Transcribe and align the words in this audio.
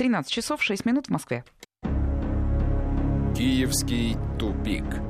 13 0.00 0.32
часов 0.32 0.62
6 0.62 0.86
минут 0.86 1.08
в 1.08 1.10
Москве. 1.10 1.44
Киевский 3.36 4.16
тупик. 4.38 5.09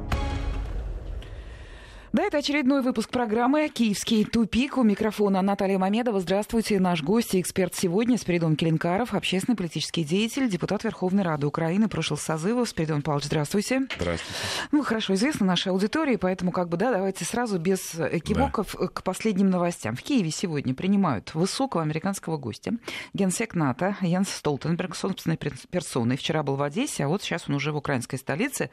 Да, 2.12 2.24
это 2.24 2.38
очередной 2.38 2.82
выпуск 2.82 3.08
программы 3.08 3.68
«Киевский 3.68 4.24
тупик». 4.24 4.76
У 4.76 4.82
микрофона 4.82 5.42
Наталья 5.42 5.78
Мамедова. 5.78 6.18
Здравствуйте. 6.18 6.80
Наш 6.80 7.04
гость 7.04 7.36
и 7.36 7.40
эксперт 7.40 7.76
сегодня 7.76 8.18
Спиридон 8.18 8.56
Келенкаров, 8.56 9.14
общественный 9.14 9.54
политический 9.54 10.02
деятель, 10.02 10.48
депутат 10.48 10.82
Верховной 10.82 11.22
Рады 11.22 11.46
Украины 11.46 11.88
прошлых 11.88 12.20
созывов. 12.20 12.68
Спиридон 12.68 13.02
Павлович, 13.02 13.26
здравствуйте. 13.26 13.86
Здравствуйте. 13.94 14.40
Ну, 14.72 14.82
хорошо 14.82 15.14
известно 15.14 15.46
нашей 15.46 15.68
аудитории, 15.68 16.16
поэтому 16.16 16.50
как 16.50 16.68
бы, 16.68 16.76
да, 16.76 16.92
давайте 16.92 17.24
сразу 17.24 17.60
без 17.60 17.94
экивоков 17.94 18.74
да. 18.76 18.88
к 18.88 19.04
последним 19.04 19.48
новостям. 19.48 19.94
В 19.94 20.02
Киеве 20.02 20.32
сегодня 20.32 20.74
принимают 20.74 21.32
высокого 21.36 21.84
американского 21.84 22.38
гостя, 22.38 22.72
генсек 23.14 23.54
НАТО 23.54 23.96
Янс 24.00 24.30
Столтенберг, 24.30 24.96
собственной 24.96 25.36
персоной. 25.36 26.16
Вчера 26.16 26.42
был 26.42 26.56
в 26.56 26.62
Одессе, 26.64 27.04
а 27.04 27.08
вот 27.08 27.22
сейчас 27.22 27.44
он 27.48 27.54
уже 27.54 27.70
в 27.70 27.76
украинской 27.76 28.16
столице 28.16 28.68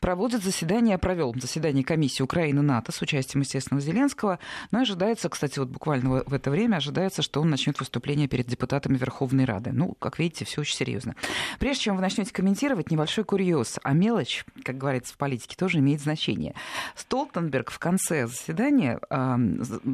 проводит 0.00 0.42
заседание, 0.42 0.98
провел 0.98 1.32
заседание 1.40 1.84
комиссии 1.84 2.24
Украины 2.24 2.62
НАТО 2.62 2.79
НАТО 2.80 2.92
с 2.92 3.02
участием, 3.02 3.42
естественно, 3.42 3.78
Зеленского. 3.78 4.38
Но 4.70 4.80
ожидается, 4.80 5.28
кстати, 5.28 5.58
вот 5.58 5.68
буквально 5.68 6.22
в 6.24 6.32
это 6.32 6.50
время 6.50 6.76
ожидается, 6.76 7.20
что 7.20 7.42
он 7.42 7.50
начнет 7.50 7.78
выступление 7.78 8.26
перед 8.26 8.46
депутатами 8.46 8.96
Верховной 8.96 9.44
Рады. 9.44 9.70
Ну, 9.70 9.94
как 9.98 10.18
видите, 10.18 10.46
все 10.46 10.62
очень 10.62 10.76
серьезно. 10.76 11.14
Прежде 11.58 11.84
чем 11.84 11.96
вы 11.96 12.00
начнете 12.00 12.32
комментировать, 12.32 12.90
небольшой 12.90 13.24
курьез. 13.24 13.78
А 13.82 13.92
мелочь, 13.92 14.46
как 14.64 14.78
говорится 14.78 15.12
в 15.12 15.18
политике, 15.18 15.56
тоже 15.56 15.78
имеет 15.80 16.00
значение. 16.00 16.54
Столтенберг 16.96 17.70
в 17.70 17.78
конце 17.78 18.26
заседания 18.26 18.98
э, 19.10 19.36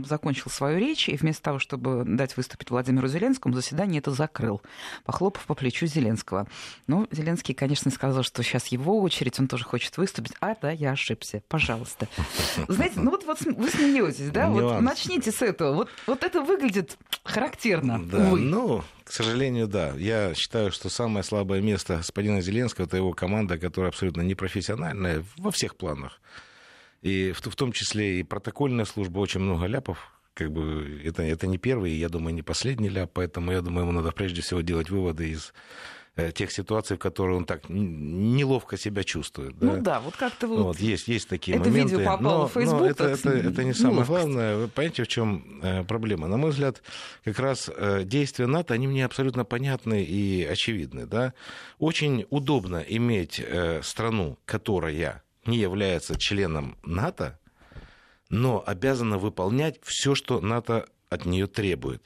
закончил 0.06 0.48
свою 0.48 0.78
речь, 0.78 1.08
и 1.08 1.16
вместо 1.16 1.42
того, 1.42 1.58
чтобы 1.58 2.04
дать 2.06 2.36
выступить 2.36 2.70
Владимиру 2.70 3.08
Зеленскому, 3.08 3.52
заседание 3.52 3.98
это 3.98 4.12
закрыл, 4.12 4.62
похлопав 5.04 5.44
по 5.46 5.56
плечу 5.56 5.86
Зеленского. 5.86 6.46
Ну, 6.86 7.08
Зеленский, 7.10 7.52
конечно, 7.52 7.90
сказал, 7.90 8.22
что 8.22 8.44
сейчас 8.44 8.68
его 8.68 9.00
очередь, 9.00 9.40
он 9.40 9.48
тоже 9.48 9.64
хочет 9.64 9.96
выступить. 9.96 10.34
А, 10.40 10.54
да, 10.62 10.70
я 10.70 10.92
ошибся. 10.92 11.42
Пожалуйста. 11.48 12.06
Знаете, 12.76 13.00
ну 13.00 13.10
вот, 13.10 13.24
вот 13.24 13.40
вы 13.40 13.68
смеетесь, 13.68 14.30
да? 14.30 14.46
Нюанс. 14.46 14.62
Вот 14.62 14.80
начните 14.80 15.32
с 15.32 15.42
этого. 15.42 15.72
Вот, 15.74 15.88
вот 16.06 16.22
это 16.22 16.42
выглядит 16.42 16.96
характерно. 17.24 18.02
Да, 18.04 18.28
увы. 18.28 18.40
ну, 18.40 18.84
к 19.04 19.12
сожалению, 19.12 19.66
да. 19.66 19.92
Я 19.96 20.34
считаю, 20.34 20.70
что 20.70 20.88
самое 20.88 21.24
слабое 21.24 21.60
место 21.60 21.96
господина 21.96 22.40
Зеленского 22.40 22.86
это 22.86 22.96
его 22.96 23.12
команда, 23.12 23.58
которая 23.58 23.90
абсолютно 23.90 24.22
непрофессиональная 24.22 25.24
во 25.36 25.50
всех 25.50 25.76
планах. 25.76 26.20
И 27.02 27.32
в, 27.32 27.40
в 27.40 27.56
том 27.56 27.72
числе 27.72 28.20
и 28.20 28.22
протокольная 28.22 28.84
служба, 28.84 29.20
очень 29.20 29.40
много 29.40 29.66
ляпов, 29.66 30.12
как 30.34 30.52
бы 30.52 31.00
это, 31.04 31.22
это 31.22 31.46
не 31.46 31.56
первый, 31.56 31.92
я 31.92 32.08
думаю, 32.08 32.34
не 32.34 32.42
последний 32.42 32.90
ляп, 32.90 33.10
поэтому 33.14 33.52
я 33.52 33.62
думаю, 33.62 33.84
ему 33.84 33.92
надо 33.92 34.12
прежде 34.12 34.42
всего 34.42 34.60
делать 34.60 34.90
выводы 34.90 35.30
из 35.30 35.54
тех 36.34 36.50
ситуаций, 36.50 36.96
в 36.96 37.00
которых 37.00 37.36
он 37.36 37.44
так 37.44 37.68
неловко 37.68 38.76
себя 38.76 39.04
чувствует. 39.04 39.58
Да? 39.58 39.66
Ну 39.66 39.82
да, 39.82 40.00
вот 40.00 40.16
как-то 40.16 40.46
вот... 40.46 40.58
вот 40.58 40.80
есть, 40.80 41.08
есть 41.08 41.28
такие 41.28 41.56
это 41.58 41.68
моменты. 41.68 41.94
Это 41.94 41.98
видео 41.98 42.12
попало 42.12 42.38
но, 42.38 42.48
в 42.48 42.52
Facebook. 42.52 42.80
Но 42.80 42.86
это, 42.86 43.04
это, 43.04 43.30
это 43.30 43.64
не 43.64 43.74
самое 43.74 44.04
главное. 44.04 44.56
Вы 44.56 44.68
понимаете, 44.68 45.04
в 45.04 45.08
чем 45.08 45.60
э, 45.62 45.84
проблема? 45.84 46.26
На 46.28 46.38
мой 46.38 46.50
взгляд, 46.50 46.82
как 47.24 47.38
раз 47.38 47.70
э, 47.74 48.04
действия 48.04 48.46
НАТО, 48.46 48.72
они 48.72 48.88
мне 48.88 49.04
абсолютно 49.04 49.44
понятны 49.44 50.02
и 50.02 50.44
очевидны. 50.44 51.06
Да? 51.06 51.34
Очень 51.78 52.26
удобно 52.30 52.78
иметь 52.78 53.42
страну, 53.82 54.38
которая 54.46 55.22
не 55.44 55.58
является 55.58 56.18
членом 56.18 56.76
НАТО, 56.84 57.38
но 58.30 58.62
обязана 58.66 59.18
выполнять 59.18 59.78
все, 59.82 60.14
что 60.14 60.40
НАТО 60.40 60.86
от 61.08 61.24
нее 61.24 61.46
требует 61.46 62.02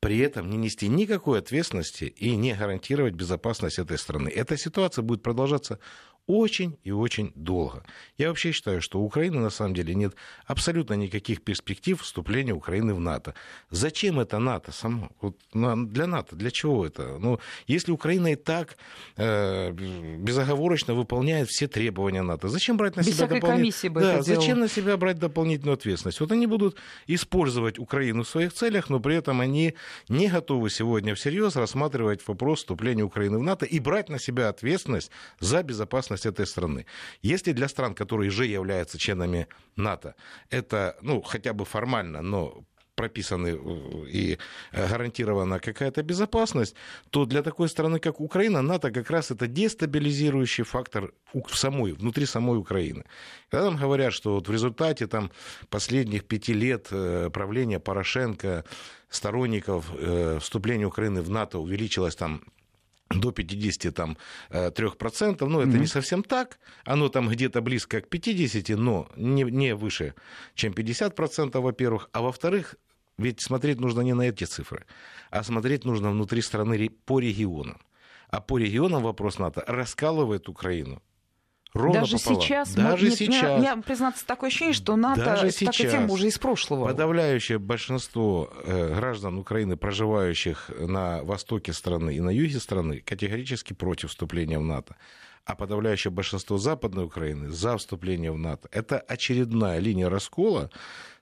при 0.00 0.18
этом 0.18 0.50
не 0.50 0.56
нести 0.56 0.88
никакой 0.88 1.38
ответственности 1.38 2.04
и 2.04 2.36
не 2.36 2.54
гарантировать 2.54 3.14
безопасность 3.14 3.78
этой 3.78 3.98
страны. 3.98 4.28
Эта 4.28 4.56
ситуация 4.56 5.02
будет 5.02 5.22
продолжаться 5.22 5.78
очень 6.26 6.78
и 6.84 6.90
очень 6.90 7.32
долго. 7.34 7.84
Я 8.18 8.28
вообще 8.28 8.52
считаю, 8.52 8.82
что 8.82 9.00
у 9.00 9.04
Украины 9.04 9.38
на 9.38 9.50
самом 9.50 9.74
деле 9.74 9.94
нет 9.94 10.14
абсолютно 10.46 10.94
никаких 10.94 11.42
перспектив 11.42 12.00
вступления 12.00 12.52
Украины 12.52 12.94
в 12.94 13.00
НАТО. 13.00 13.34
Зачем 13.70 14.18
это 14.18 14.38
НАТО 14.38 14.72
само? 14.72 15.10
Вот 15.20 15.36
для 15.52 16.06
НАТО, 16.06 16.36
для 16.36 16.50
чего 16.50 16.86
это? 16.86 17.18
Ну, 17.18 17.38
если 17.66 17.92
Украина 17.92 18.32
и 18.32 18.36
так 18.36 18.76
э, 19.16 19.70
безоговорочно 19.70 20.94
выполняет 20.94 21.48
все 21.48 21.68
требования 21.68 22.22
НАТО, 22.22 22.48
зачем 22.48 22.76
брать 22.76 22.96
на 22.96 23.00
Без 23.00 23.16
себя 23.16 23.26
дополнительную... 23.28 24.00
Да, 24.00 24.22
зачем 24.22 24.60
на 24.60 24.68
себя 24.68 24.96
брать 24.96 25.18
дополнительную 25.18 25.74
ответственность? 25.74 26.20
Вот 26.20 26.32
они 26.32 26.46
будут 26.46 26.76
использовать 27.06 27.78
Украину 27.78 28.24
в 28.24 28.28
своих 28.28 28.52
целях, 28.52 28.90
но 28.90 28.98
при 29.00 29.16
этом 29.16 29.40
они 29.40 29.74
не 30.08 30.28
готовы 30.28 30.70
сегодня 30.70 31.14
всерьез 31.14 31.56
рассматривать 31.56 32.26
вопрос 32.26 32.60
вступления 32.60 33.04
Украины 33.04 33.38
в 33.38 33.42
НАТО 33.42 33.64
и 33.64 33.78
брать 33.78 34.08
на 34.08 34.18
себя 34.18 34.48
ответственность 34.48 35.10
за 35.40 35.62
безопасность 35.62 36.15
безопасность 36.16 36.26
этой 36.26 36.46
страны. 36.46 36.86
Если 37.22 37.52
для 37.52 37.68
стран, 37.68 37.94
которые 37.94 38.28
уже 38.28 38.46
являются 38.46 38.98
членами 38.98 39.46
НАТО, 39.76 40.14
это, 40.50 40.94
ну, 41.02 41.22
хотя 41.22 41.52
бы 41.52 41.64
формально, 41.64 42.22
но 42.22 42.64
прописаны 42.94 43.48
э, 43.48 44.10
и 44.14 44.38
гарантирована 44.72 45.60
какая-то 45.60 46.02
безопасность, 46.02 46.76
то 47.10 47.26
для 47.26 47.42
такой 47.42 47.68
страны, 47.68 47.98
как 47.98 48.20
Украина, 48.20 48.62
НАТО 48.62 48.90
как 48.90 49.10
раз 49.10 49.30
это 49.30 49.46
дестабилизирующий 49.46 50.64
фактор 50.64 51.12
в 51.32 51.56
самой, 51.56 51.92
внутри 51.92 52.26
самой 52.26 52.58
Украины. 52.58 53.04
Когда 53.50 53.64
нам 53.64 53.76
говорят, 53.76 54.12
что 54.12 54.34
вот 54.34 54.48
в 54.48 54.52
результате 54.52 55.06
там, 55.06 55.30
последних 55.68 56.24
пяти 56.24 56.54
лет 56.54 56.88
э, 56.92 57.30
правления 57.30 57.78
Порошенко 57.78 58.64
сторонников 59.10 59.84
э, 59.94 60.38
вступления 60.38 60.86
Украины 60.86 61.20
в 61.20 61.30
НАТО 61.30 61.58
увеличилось 61.58 62.16
там 62.16 62.40
до 63.10 63.30
53%, 63.30 63.92
там, 63.92 64.16
3%, 64.50 65.36
э, 65.40 65.46
ну, 65.46 65.60
это 65.60 65.70
mm-hmm. 65.70 65.78
не 65.78 65.86
совсем 65.86 66.22
так, 66.22 66.58
оно 66.84 67.08
там 67.08 67.28
где-то 67.28 67.60
близко 67.60 68.00
к 68.00 68.08
50, 68.08 68.76
но 68.78 69.08
не, 69.16 69.44
не 69.44 69.74
выше, 69.74 70.14
чем 70.54 70.72
50%, 70.72 71.60
во-первых, 71.60 72.08
а 72.12 72.22
во-вторых, 72.22 72.76
ведь 73.18 73.40
смотреть 73.40 73.80
нужно 73.80 74.02
не 74.02 74.14
на 74.14 74.22
эти 74.22 74.44
цифры, 74.44 74.86
а 75.30 75.42
смотреть 75.42 75.84
нужно 75.84 76.10
внутри 76.10 76.42
страны 76.42 76.90
по 77.04 77.20
регионам. 77.20 77.80
А 78.28 78.40
по 78.40 78.58
регионам 78.58 79.02
вопрос 79.02 79.38
НАТО 79.38 79.64
раскалывает 79.66 80.48
Украину. 80.48 81.00
Ровно 81.76 82.00
Даже 82.00 82.16
пополам. 82.18 82.42
сейчас, 82.42 82.74
Даже 82.74 83.04
нет, 83.06 83.14
сейчас. 83.14 83.62
Я, 83.62 83.74
я, 83.74 83.76
признаться, 83.76 84.26
такое 84.26 84.48
ощущение, 84.48 84.74
что 84.74 84.96
НАТО 84.96 85.24
Даже 85.24 85.50
сейчас 85.50 85.76
такая 85.76 85.92
тема 85.92 86.12
уже 86.12 86.28
из 86.28 86.38
прошлого. 86.38 86.86
Подавляющее 86.86 87.58
большинство 87.58 88.50
э, 88.64 88.94
граждан 88.94 89.38
Украины, 89.38 89.76
проживающих 89.76 90.70
на 90.78 91.22
востоке 91.22 91.72
страны 91.72 92.16
и 92.16 92.20
на 92.20 92.30
юге 92.30 92.58
страны, 92.60 93.00
категорически 93.00 93.74
против 93.74 94.10
вступления 94.10 94.58
в 94.58 94.62
НАТО. 94.62 94.96
А 95.44 95.54
подавляющее 95.54 96.10
большинство 96.10 96.58
Западной 96.58 97.04
Украины 97.04 97.50
за 97.50 97.76
вступление 97.76 98.32
в 98.32 98.38
НАТО. 98.38 98.68
Это 98.72 98.98
очередная 98.98 99.78
линия 99.78 100.08
раскола, 100.08 100.70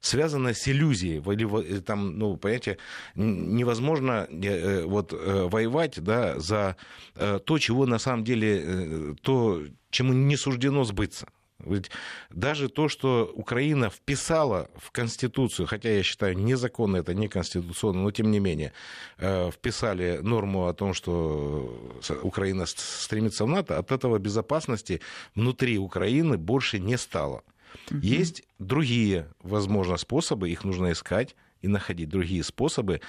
связанная 0.00 0.54
с 0.54 0.66
иллюзией. 0.66 1.21
Или, 1.21 1.81
там, 1.81 2.19
ну, 2.19 2.36
понимаете, 2.38 2.78
невозможно 3.16 4.26
э, 4.31 4.47
э, 4.47 4.84
вот, 4.84 5.12
воевать 5.12 6.03
да, 6.03 6.38
за 6.38 6.76
то, 7.15 7.59
чего 7.59 7.84
на 7.86 7.98
самом 7.98 8.25
деле, 8.25 9.15
то, 9.21 9.62
чему 9.94 10.12
не 10.12 10.37
суждено 10.37 10.84
сбыться. 10.84 11.27
Ведь 11.60 11.91
даже 12.31 12.69
то, 12.69 12.88
что 12.88 13.32
Украина 13.34 13.88
вписала 13.88 14.69
в 14.77 14.91
Конституцию, 14.91 15.66
хотя 15.66 15.91
я 15.91 16.03
считаю 16.03 16.37
незаконно, 16.37 16.99
это 16.99 17.15
не 17.15 17.28
конституционно, 17.28 18.03
но 18.03 18.10
тем 18.10 18.31
не 18.31 18.41
менее, 18.41 18.72
э, 19.19 19.50
вписали 19.50 20.19
норму 20.22 20.66
о 20.66 20.75
том, 20.75 20.94
что 20.94 21.93
Украина 22.22 22.66
стремится 22.66 23.44
в 23.44 23.49
НАТО, 23.49 23.78
от 23.78 23.93
этого 23.93 24.19
безопасности 24.19 25.00
внутри 25.34 25.78
Украины 25.78 26.37
больше 26.37 26.81
не 26.81 26.99
стало. 26.99 27.43
Угу. 27.91 28.00
Есть 28.03 28.43
другие, 28.59 29.28
возможно, 29.43 29.97
способы, 29.97 30.50
их 30.50 30.65
нужно 30.65 30.93
искать 30.93 31.37
и 31.62 31.69
находить 31.69 32.09
другие 32.09 32.43
способы 32.43 33.00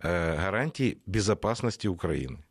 э, 0.00 0.36
гарантии 0.36 0.98
безопасности 1.06 1.88
Украины. 1.88 2.44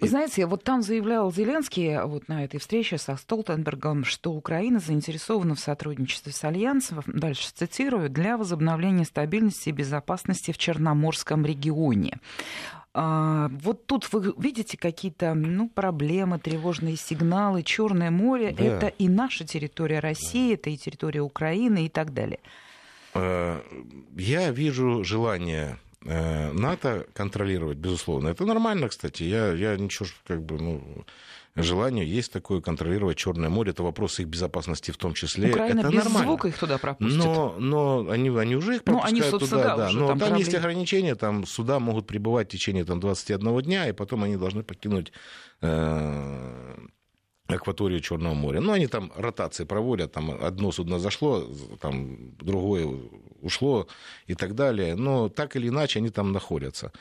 Вы 0.00 0.08
знаете, 0.08 0.46
вот 0.46 0.64
там 0.64 0.82
заявлял 0.82 1.30
Зеленский 1.32 2.02
вот 2.02 2.28
на 2.28 2.44
этой 2.44 2.58
встрече 2.58 2.98
со 2.98 3.16
Столтенбергом, 3.16 4.04
что 4.04 4.32
Украина 4.32 4.80
заинтересована 4.80 5.54
в 5.54 5.60
сотрудничестве 5.60 6.32
с 6.32 6.42
Альянсом, 6.44 7.02
дальше 7.06 7.50
цитирую, 7.54 8.08
для 8.10 8.36
возобновления 8.36 9.04
стабильности 9.04 9.68
и 9.68 9.72
безопасности 9.72 10.52
в 10.52 10.58
Черноморском 10.58 11.44
регионе. 11.44 12.18
А, 12.92 13.48
вот 13.62 13.86
тут 13.86 14.12
вы 14.12 14.34
видите 14.36 14.76
какие-то 14.76 15.34
ну, 15.34 15.68
проблемы, 15.68 16.38
тревожные 16.38 16.96
сигналы. 16.96 17.62
Черное 17.62 18.10
море 18.10 18.52
да. 18.56 18.64
это 18.64 18.86
и 18.88 19.08
наша 19.08 19.46
территория 19.46 20.00
России, 20.00 20.54
это 20.54 20.70
и 20.70 20.76
территория 20.76 21.20
Украины 21.20 21.86
и 21.86 21.88
так 21.88 22.12
далее. 22.12 22.40
Э, 23.14 23.60
я 24.16 24.50
вижу 24.50 25.04
желание 25.04 25.78
НАТО 26.02 27.06
контролировать, 27.12 27.78
безусловно. 27.78 28.28
Это 28.28 28.46
нормально, 28.46 28.88
кстати. 28.88 29.22
Я, 29.22 29.52
я 29.52 29.76
ничего, 29.76 30.08
как 30.26 30.42
бы, 30.42 30.58
ну, 30.58 31.04
желание 31.56 32.06
есть 32.06 32.32
такое 32.32 32.60
контролировать 32.60 33.18
Черное 33.18 33.50
море. 33.50 33.72
Это 33.72 33.82
вопрос 33.82 34.18
их 34.20 34.28
безопасности 34.28 34.90
в 34.92 34.96
том 34.96 35.14
числе. 35.14 35.50
Украина 35.50 35.80
это 35.80 35.88
без 35.90 36.04
нормально. 36.04 36.28
звука 36.28 36.48
их 36.48 36.58
туда 36.58 36.78
пропустит. 36.78 37.18
Но, 37.18 37.56
но 37.58 38.08
они, 38.08 38.30
они 38.30 38.56
уже 38.56 38.76
их 38.76 38.84
пропускают 38.84 39.18
ну, 39.18 39.36
они, 39.36 39.38
туда, 39.38 39.62
да, 39.62 39.76
да. 39.76 39.88
Уже 39.88 39.98
но 39.98 40.06
там, 40.08 40.18
там, 40.18 40.34
есть 40.36 40.54
ограничения, 40.54 41.14
там 41.14 41.46
суда 41.46 41.78
могут 41.78 42.06
пребывать 42.06 42.48
в 42.48 42.52
течение 42.52 42.84
там, 42.84 43.00
21 43.00 43.62
дня, 43.62 43.88
и 43.88 43.92
потом 43.92 44.22
они 44.22 44.36
должны 44.36 44.62
покинуть 44.62 45.12
э, 45.60 46.76
акваторию 47.46 48.00
Черного 48.00 48.34
моря. 48.34 48.60
Ну, 48.60 48.72
они 48.72 48.86
там 48.86 49.12
ротации 49.16 49.64
проводят, 49.64 50.12
там 50.12 50.30
одно 50.30 50.72
судно 50.72 50.98
зашло, 50.98 51.46
там 51.80 52.34
другое 52.36 52.88
ушло 53.42 53.86
и 54.26 54.34
так 54.34 54.54
далее. 54.54 54.94
Но 54.94 55.28
так 55.28 55.56
или 55.56 55.68
иначе 55.68 55.98
они 55.98 56.10
там 56.10 56.32
находятся. 56.32 56.92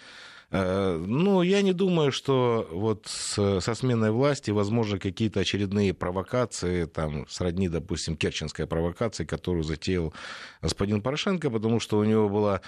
Э, 0.52 0.98
ну, 0.98 1.44
я 1.44 1.62
не 1.62 1.74
думаю, 1.74 2.12
что 2.12 2.68
вот 2.72 3.06
со 3.08 3.76
сменой 3.76 4.12
власти 4.12 4.50
возможны 4.52 4.98
какие-то 4.98 5.42
очередные 5.42 5.94
провокации, 5.94 6.86
там, 6.86 7.28
сродни, 7.28 7.70
допустим, 7.70 8.18
керченской 8.18 8.66
провокации, 8.66 9.26
которую 9.26 9.64
затеял 9.64 10.14
господин 10.62 11.02
Порошенко, 11.02 11.52
потому 11.52 11.80
что 11.80 12.00
у 12.00 12.04
него 12.04 12.30
была 12.30 12.62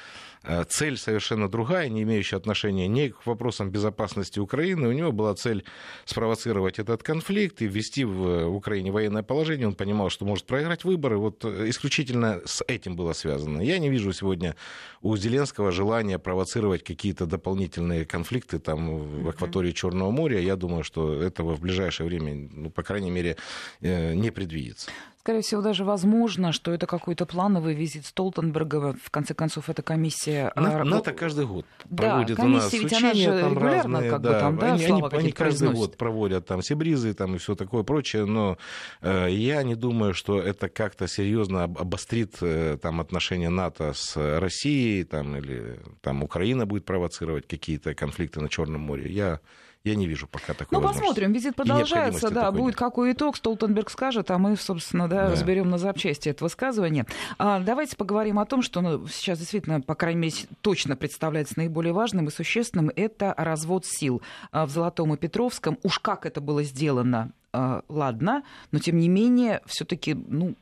э, 0.43 0.63
цель 0.69 0.97
совершенно 0.97 1.49
другая, 1.49 1.89
не 1.89 2.03
имеющая 2.03 2.37
отношения 2.37 2.87
ни 2.87 3.07
к 3.07 3.25
вопросам 3.25 3.71
безопасности 3.71 4.39
Украины. 4.39 4.87
У 4.87 4.91
него 4.91 5.11
была 5.11 5.33
цель 5.33 5.63
спровоцировать 6.05 6.77
этот 6.77 7.01
конфликт 7.01 7.61
и 7.63 7.67
ввести 7.67 8.05
в 8.05 8.47
Украине 8.47 8.91
военное 8.91 9.23
положение. 9.23 9.67
Он 9.67 9.73
понимал, 9.73 10.09
что 10.09 10.25
может 10.25 10.45
проиграть 10.45 10.83
выборы. 10.83 11.17
Вот 11.17 11.43
э, 11.45 11.69
исключительно 11.69 12.41
с 12.45 12.63
этим 12.67 12.95
было 12.95 13.13
связано. 13.13 13.61
Я 13.61 13.79
не 13.79 13.89
вижу 13.89 14.13
сегодня 14.13 14.55
у 15.01 15.17
Зеленского 15.17 15.71
желания 15.71 16.19
провоцировать 16.19 16.83
какие-то 16.83 17.25
дополнительные 17.25 17.70
дополнительные 17.71 18.05
конфликты 18.05 18.59
там 18.59 18.97
в 18.97 19.29
акватории 19.29 19.71
Черного 19.71 20.11
моря, 20.11 20.39
я 20.39 20.55
думаю, 20.55 20.83
что 20.83 21.21
этого 21.21 21.55
в 21.55 21.61
ближайшее 21.61 22.07
время, 22.07 22.49
ну, 22.51 22.69
по 22.69 22.83
крайней 22.83 23.11
мере, 23.11 23.37
э, 23.81 24.13
не 24.13 24.31
предвидится. 24.31 24.91
Скорее 25.21 25.41
всего, 25.41 25.61
даже 25.61 25.85
возможно, 25.85 26.51
что 26.51 26.73
это 26.73 26.87
какой-то 26.87 27.27
плановый 27.27 27.75
визит 27.75 28.07
Столтенберга. 28.07 28.95
В 29.03 29.11
конце 29.11 29.35
концов, 29.35 29.69
эта 29.69 29.83
комиссия... 29.83 30.51
На, 30.55 30.83
НАТО 30.83 31.13
каждый 31.13 31.45
год 31.45 31.67
да, 31.85 32.07
проводит 32.07 32.39
у 32.39 32.47
нас 32.47 32.73
ведь 32.73 32.85
учения 32.85 33.29
она 33.29 33.37
же 33.37 33.43
там 33.43 33.57
разные. 33.59 34.09
как 34.09 34.21
да, 34.21 34.33
бы 34.33 34.39
там, 34.39 34.57
да, 34.57 34.73
они, 34.73 34.85
они, 34.85 34.93
они 34.93 35.31
каждый 35.31 35.33
произносят. 35.33 35.75
год 35.77 35.97
проводят 35.97 36.47
там 36.47 36.63
сибризы 36.63 37.13
там, 37.13 37.35
и 37.35 37.37
все 37.37 37.53
такое 37.53 37.83
прочее, 37.83 38.25
но 38.25 38.57
э, 39.01 39.27
я 39.29 39.61
не 39.61 39.75
думаю, 39.75 40.15
что 40.15 40.39
это 40.39 40.69
как-то 40.69 41.07
серьезно 41.07 41.65
обострит 41.65 42.37
э, 42.41 42.79
там, 42.81 42.99
отношения 42.99 43.49
НАТО 43.49 43.93
с 43.93 44.17
Россией, 44.39 45.03
там, 45.03 45.37
или 45.37 45.81
там, 46.01 46.23
Украина 46.23 46.65
будет 46.65 46.85
провоцировать 46.85 47.47
какие-то 47.47 47.93
конфликты 47.93 48.41
на 48.41 48.49
Черном 48.49 48.81
море. 48.81 49.11
Я 49.11 49.39
я 49.83 49.95
не 49.95 50.07
вижу 50.07 50.27
пока 50.27 50.53
такой 50.53 50.77
Ну, 50.77 50.87
посмотрим. 50.87 51.33
Визит 51.33 51.55
продолжается, 51.55 52.29
да, 52.29 52.51
будет 52.51 52.67
нет. 52.67 52.75
какой 52.75 53.13
итог, 53.13 53.35
Столтенберг 53.35 53.89
скажет, 53.89 54.29
а 54.29 54.37
мы, 54.37 54.55
собственно, 54.55 55.07
да, 55.07 55.25
да. 55.25 55.31
разберем 55.31 55.69
на 55.69 55.79
запчасти 55.79 56.29
это 56.29 56.43
высказывание. 56.43 57.05
А, 57.39 57.59
давайте 57.59 57.97
поговорим 57.97 58.37
о 58.37 58.45
том, 58.45 58.61
что 58.61 58.81
ну, 58.81 59.07
сейчас 59.07 59.39
действительно, 59.39 59.81
по 59.81 59.95
крайней 59.95 60.19
мере, 60.19 60.35
точно 60.61 60.95
представляется 60.95 61.55
наиболее 61.57 61.93
важным 61.93 62.27
и 62.27 62.31
существенным, 62.31 62.91
это 62.95 63.33
развод 63.37 63.85
сил 63.85 64.21
а, 64.51 64.67
в 64.67 64.69
Золотом 64.69 65.13
и 65.15 65.17
Петровском. 65.17 65.79
Уж 65.81 65.97
как 65.99 66.27
это 66.27 66.41
было 66.41 66.61
сделано, 66.63 67.31
а, 67.51 67.81
ладно, 67.89 68.43
но 68.71 68.77
тем 68.77 68.97
не 68.97 69.09
менее, 69.09 69.61
все-таки, 69.65 70.13
ну, 70.13 70.55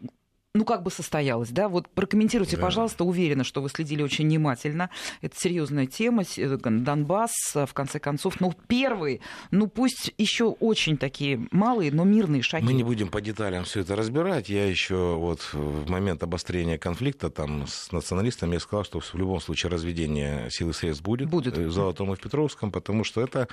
ну, 0.56 0.66
как 0.66 0.82
бы 0.82 0.90
состоялось, 0.90 1.50
да? 1.50 1.70
Вот 1.70 1.88
прокомментируйте, 1.90 2.56
да. 2.58 2.64
пожалуйста, 2.64 3.04
уверена, 3.04 3.44
что 3.44 3.62
вы 3.62 3.70
следили 3.70 4.02
очень 4.02 4.26
внимательно. 4.26 4.90
Это 5.22 5.36
серьезная 5.40 5.86
тема, 5.86 6.24
э, 6.38 6.58
Донбасс, 6.58 7.32
э, 7.54 7.68
в 7.68 7.74
конце 7.76 8.00
концов, 8.00 8.42
ну, 8.42 8.52
первые, 8.68 9.20
ну, 9.52 9.68
пусть 9.68 10.12
еще 10.18 10.46
очень 10.46 10.98
такие 10.98 11.48
малые, 11.52 11.92
но 11.92 12.04
мирные 12.04 12.42
шаги. 12.42 12.66
Мы 12.66 12.74
не 12.74 12.84
будем 12.84 13.10
по 13.10 13.22
деталям 13.22 13.64
все 13.64 13.82
это 13.82 13.96
разбирать. 13.96 14.50
Я 14.50 14.68
еще 14.68 15.16
вот 15.16 15.42
в 15.54 15.88
момент 15.88 16.24
обострения 16.24 16.80
конфликта 16.80 17.30
там 17.30 17.68
с 17.68 17.92
националистами 17.92 18.54
я 18.54 18.60
сказал, 18.60 18.84
что 18.84 19.02
в 19.02 19.14
любом 19.14 19.40
случае 19.42 19.72
разведение 19.72 20.50
сил 20.50 20.72
и 20.72 20.74
средств 20.74 21.04
будет, 21.04 21.30
будет. 21.30 21.60
Э, 21.60 21.68
в 21.68 21.72
Золотом 21.72 22.12
и 22.12 22.16
в 22.16 22.20
Петровском, 22.20 22.72
потому 22.72 23.04
что 23.04 23.22
это, 23.22 23.48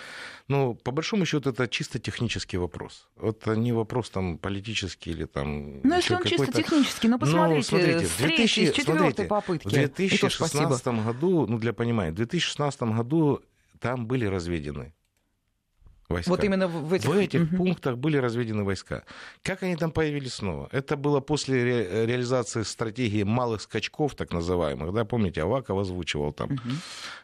ну, 0.48 0.74
по 0.74 0.92
большому 0.92 1.26
счету, 1.26 1.50
это 1.50 1.68
чисто 1.68 1.98
технический 1.98 2.56
вопрос. 2.56 3.06
Это 3.20 3.54
не 3.54 3.72
вопрос 3.72 4.08
там 4.08 4.38
политический 4.38 5.10
или 5.10 5.26
там... 5.26 5.82
Ну, 5.82 5.94
если 5.94 6.14
он 6.14 6.22
чисто 6.24 6.46
технический, 6.52 6.85
технически, 6.86 7.06
но 7.06 7.18
посмотрите, 7.18 7.56
ну, 7.56 7.78
смотрите 7.78 8.06
с 8.06 8.16
третьей, 8.16 8.66
с 8.66 8.72
четвертой 8.72 9.26
попытки. 9.26 9.68
В 9.68 9.72
2016 9.72 10.86
году, 11.04 11.46
ну 11.46 11.58
для 11.58 11.72
понимания, 11.72 12.12
в 12.12 12.14
2016 12.14 12.82
году 12.82 13.42
там 13.80 14.06
были 14.06 14.24
разведены 14.24 14.94
войска. 16.08 16.30
Вот 16.30 16.44
именно 16.44 16.68
в 16.68 16.92
этих, 16.92 17.08
в 17.08 17.16
этих 17.16 17.42
угу. 17.42 17.56
пунктах 17.56 17.96
были 17.98 18.16
разведены 18.16 18.64
войска. 18.64 19.02
Как 19.42 19.62
они 19.62 19.76
там 19.76 19.90
появились 19.90 20.34
снова? 20.34 20.68
Это 20.72 20.96
было 20.96 21.20
после 21.20 21.64
ре- 21.64 22.06
реализации 22.06 22.62
стратегии 22.62 23.22
малых 23.22 23.62
скачков, 23.62 24.14
так 24.14 24.32
называемых, 24.32 24.92
да, 24.92 25.04
помните, 25.04 25.42
Аваков 25.42 25.78
озвучивал 25.78 26.32
там. 26.32 26.52
Угу. 26.52 26.60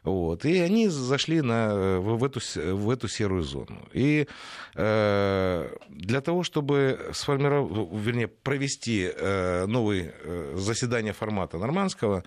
Вот. 0.05 0.45
И 0.45 0.59
они 0.59 0.89
зашли 0.89 1.41
на, 1.41 1.99
в, 2.01 2.19
в, 2.19 2.25
эту, 2.25 2.41
в 2.77 2.91
эту 2.91 3.09
серую 3.09 3.43
зону. 3.43 3.89
И 3.93 4.27
э, 4.75 5.77
для 5.89 6.21
того, 6.21 6.43
чтобы 6.43 7.11
сформировать, 7.13 7.89
вернее, 7.93 8.29
провести 8.29 9.11
э, 9.15 9.67
новое 9.67 10.15
э, 10.23 10.55
заседание 10.57 11.13
формата 11.13 11.59
нормандского, 11.59 12.25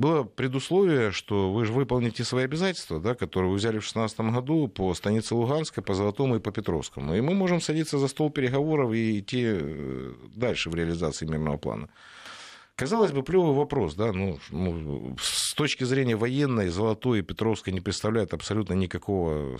было 0.00 0.24
предусловие, 0.24 1.10
что 1.10 1.52
вы 1.52 1.66
же 1.66 1.74
выполните 1.74 2.24
свои 2.24 2.44
обязательства, 2.44 2.98
да, 2.98 3.14
которые 3.14 3.50
вы 3.50 3.56
взяли 3.56 3.76
в 3.76 3.84
2016 3.92 4.20
году 4.20 4.66
по 4.66 4.94
станице 4.94 5.34
Луганской, 5.34 5.82
по 5.82 5.92
Золотому 5.92 6.36
и 6.36 6.40
по 6.40 6.50
Петровскому. 6.50 7.14
И 7.14 7.20
мы 7.20 7.34
можем 7.34 7.60
садиться 7.60 7.98
за 7.98 8.08
стол 8.08 8.30
переговоров 8.30 8.94
и 8.94 9.18
идти 9.18 9.42
э, 9.44 10.12
дальше 10.34 10.70
в 10.70 10.74
реализации 10.74 11.26
мирного 11.26 11.58
плана. 11.58 11.90
Казалось 12.76 13.12
бы, 13.12 13.22
плевый 13.22 13.54
вопрос, 13.54 13.94
да, 13.94 14.10
ну, 14.10 14.38
ну, 14.48 15.14
с 15.20 15.52
точки 15.52 15.84
зрения 15.84 16.16
военной, 16.16 16.70
Золотой 16.70 17.18
и 17.18 17.22
Петровской 17.22 17.74
не 17.74 17.82
представляют 17.82 18.32
абсолютно 18.32 18.72
никакого 18.72 19.58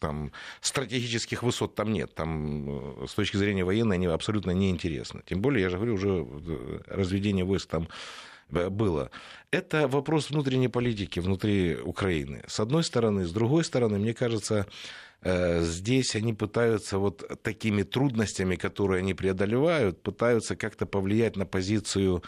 там, 0.00 0.32
стратегических 0.62 1.44
высот 1.44 1.76
там 1.76 1.92
нет. 1.92 2.12
Там 2.16 3.04
э, 3.04 3.06
с 3.06 3.14
точки 3.14 3.36
зрения 3.36 3.62
военной 3.62 3.94
они 3.94 4.06
абсолютно 4.06 4.50
неинтересны. 4.50 5.22
Тем 5.26 5.40
более, 5.40 5.62
я 5.62 5.70
же 5.70 5.76
говорю, 5.76 5.94
уже 5.94 6.26
э, 6.26 6.80
разведение 6.88 7.44
войск 7.44 7.68
там 7.68 7.86
было. 8.48 9.10
Это 9.50 9.88
вопрос 9.88 10.30
внутренней 10.30 10.68
политики 10.68 11.20
внутри 11.20 11.76
Украины. 11.76 12.42
С 12.46 12.60
одной 12.60 12.84
стороны. 12.84 13.24
С 13.24 13.32
другой 13.32 13.64
стороны, 13.64 13.98
мне 13.98 14.14
кажется, 14.14 14.66
э, 15.22 15.62
здесь 15.62 16.14
они 16.16 16.34
пытаются 16.34 16.98
вот 16.98 17.42
такими 17.42 17.82
трудностями, 17.82 18.56
которые 18.56 19.00
они 19.00 19.14
преодолевают, 19.14 20.02
пытаются 20.02 20.56
как-то 20.56 20.86
повлиять 20.86 21.36
на 21.36 21.46
позицию 21.46 22.22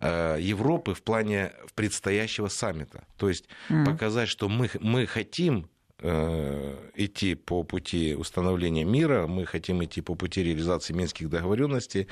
э, 0.00 0.38
Европы 0.40 0.94
в 0.94 1.02
плане 1.02 1.52
предстоящего 1.74 2.48
саммита. 2.48 3.04
То 3.16 3.28
есть 3.28 3.46
mm. 3.68 3.84
показать, 3.84 4.28
что 4.28 4.48
мы, 4.48 4.70
мы 4.80 5.06
хотим 5.06 5.68
идти 6.00 7.34
по 7.34 7.64
пути 7.64 8.14
установления 8.14 8.84
мира, 8.84 9.26
мы 9.26 9.44
хотим 9.46 9.82
идти 9.82 10.00
по 10.00 10.14
пути 10.14 10.44
реализации 10.44 10.94
минских 10.94 11.28
договоренностей, 11.28 12.06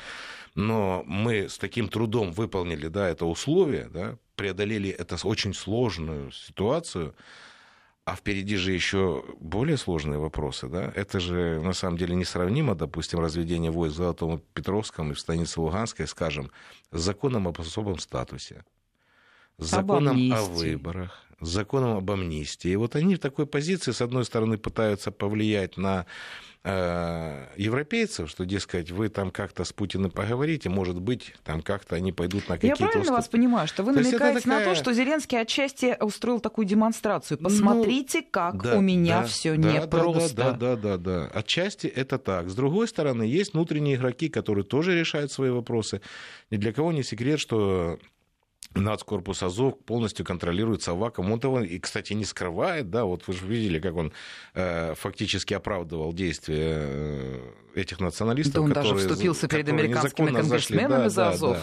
но 0.57 1.05
мы 1.07 1.49
с 1.49 1.57
таким 1.59 1.89
трудом 1.89 2.33
выполнили 2.33 2.89
да, 2.89 3.09
это 3.09 3.27
условие, 3.27 3.89
да, 3.89 4.19
преодолели 4.35 4.91
эту 4.91 5.17
очень 5.27 5.55
сложную 5.55 6.31
ситуацию, 6.33 7.15
а 8.05 8.15
впереди 8.15 8.57
же 8.57 8.71
еще 8.71 9.25
более 9.41 9.77
сложные 9.77 10.19
вопросы. 10.19 10.69
Да? 10.69 10.93
Это 10.95 11.19
же 11.19 11.61
на 11.61 11.73
самом 11.73 11.99
деле 11.99 12.15
несравнимо, 12.15 12.77
допустим, 12.77 13.19
разведение 13.19 13.73
войск 13.73 13.95
в 13.95 13.99
Золотом 13.99 14.41
Петровском 14.55 15.11
и 15.11 15.15
в 15.15 15.21
станице 15.21 15.61
Луганской, 15.61 16.07
скажем, 16.07 16.53
с 16.93 17.01
законом 17.01 17.49
об 17.49 17.61
особом 17.61 17.99
статусе, 17.99 18.65
с 19.59 19.71
законом 19.71 20.33
о 20.33 20.43
выборах, 20.43 21.25
с 21.41 21.49
законом 21.49 21.97
об 21.97 22.11
амнистии. 22.11 22.71
И 22.71 22.77
вот 22.77 22.97
они 22.97 23.17
в 23.17 23.19
такой 23.19 23.47
позиции, 23.47 23.93
с 23.93 24.01
одной 24.01 24.25
стороны, 24.25 24.59
пытаются 24.59 25.11
повлиять 25.11 25.77
на 25.77 26.07
э, 26.65 27.47
европейцев, 27.57 28.29
что, 28.29 28.45
дескать, 28.45 28.91
вы 28.91 29.09
там 29.09 29.31
как-то 29.31 29.65
с 29.65 29.73
Путиным 29.73 30.11
поговорите, 30.11 30.69
может 30.69 31.01
быть, 31.01 31.35
там 31.45 31.63
как-то 31.63 31.97
они 31.97 32.13
пойдут 32.13 32.49
на 32.49 32.57
какие-то... 32.57 32.83
Я 32.83 32.91
правильно 32.91 33.01
уступки. 33.01 33.17
вас 33.17 33.29
понимаю, 33.29 33.69
что 33.69 33.83
вы 33.83 33.95
то 33.95 34.01
намекаете 34.01 34.41
такая... 34.41 34.59
на 34.59 34.65
то, 34.65 34.75
что 34.75 34.93
Зеленский 34.93 35.41
отчасти 35.41 35.97
устроил 36.01 36.41
такую 36.41 36.67
демонстрацию. 36.67 37.39
Ну, 37.41 37.49
Посмотрите, 37.49 38.21
ну, 38.21 38.27
как 38.31 38.63
да, 38.63 38.77
у 38.77 38.81
меня 38.81 39.21
да, 39.21 39.27
все 39.27 39.57
да, 39.57 39.73
непросто. 39.73 40.37
Да, 40.37 40.53
да, 40.53 40.77
да, 40.77 40.97
да, 40.97 40.97
да. 40.97 41.27
Отчасти 41.29 41.87
это 41.87 42.19
так. 42.19 42.51
С 42.51 42.55
другой 42.55 42.89
стороны, 42.89 43.23
есть 43.23 43.55
внутренние 43.55 43.97
игроки, 43.97 44.29
которые 44.29 44.65
тоже 44.65 44.99
решают 44.99 45.31
свои 45.31 45.51
вопросы. 45.51 46.01
Ни 46.51 46.57
для 46.57 46.73
кого 46.73 46.93
не 46.93 47.03
секрет, 47.03 47.39
что 47.39 47.99
Нацкорпус 48.77 49.43
Азов 49.43 49.79
полностью 49.79 50.25
контролируется 50.25 50.93
Аваком. 50.93 51.33
Он 51.33 51.39
этого, 51.39 51.63
и, 51.63 51.79
кстати, 51.79 52.13
не 52.13 52.25
скрывает, 52.25 52.91
да, 52.91 53.05
вот 53.05 53.27
вы 53.27 53.33
же 53.33 53.47
видели, 53.47 53.79
как 53.79 53.97
он 53.97 54.13
э, 54.55 54.95
фактически 54.95 55.55
оправдывал 55.55 56.13
действия 56.13 56.77
э, 56.79 57.41
этих 57.75 58.01
националистов, 58.01 58.55
да 58.55 58.61
он 58.61 58.69
которые, 58.69 58.95
даже 58.95 59.09
вступился 59.09 59.49
перед 59.49 59.69
американскими 59.69 60.27
конгрессменами 60.33 61.09
зашли. 61.09 61.11
за 61.11 61.23
да, 61.23 61.31
Азов. 61.31 61.57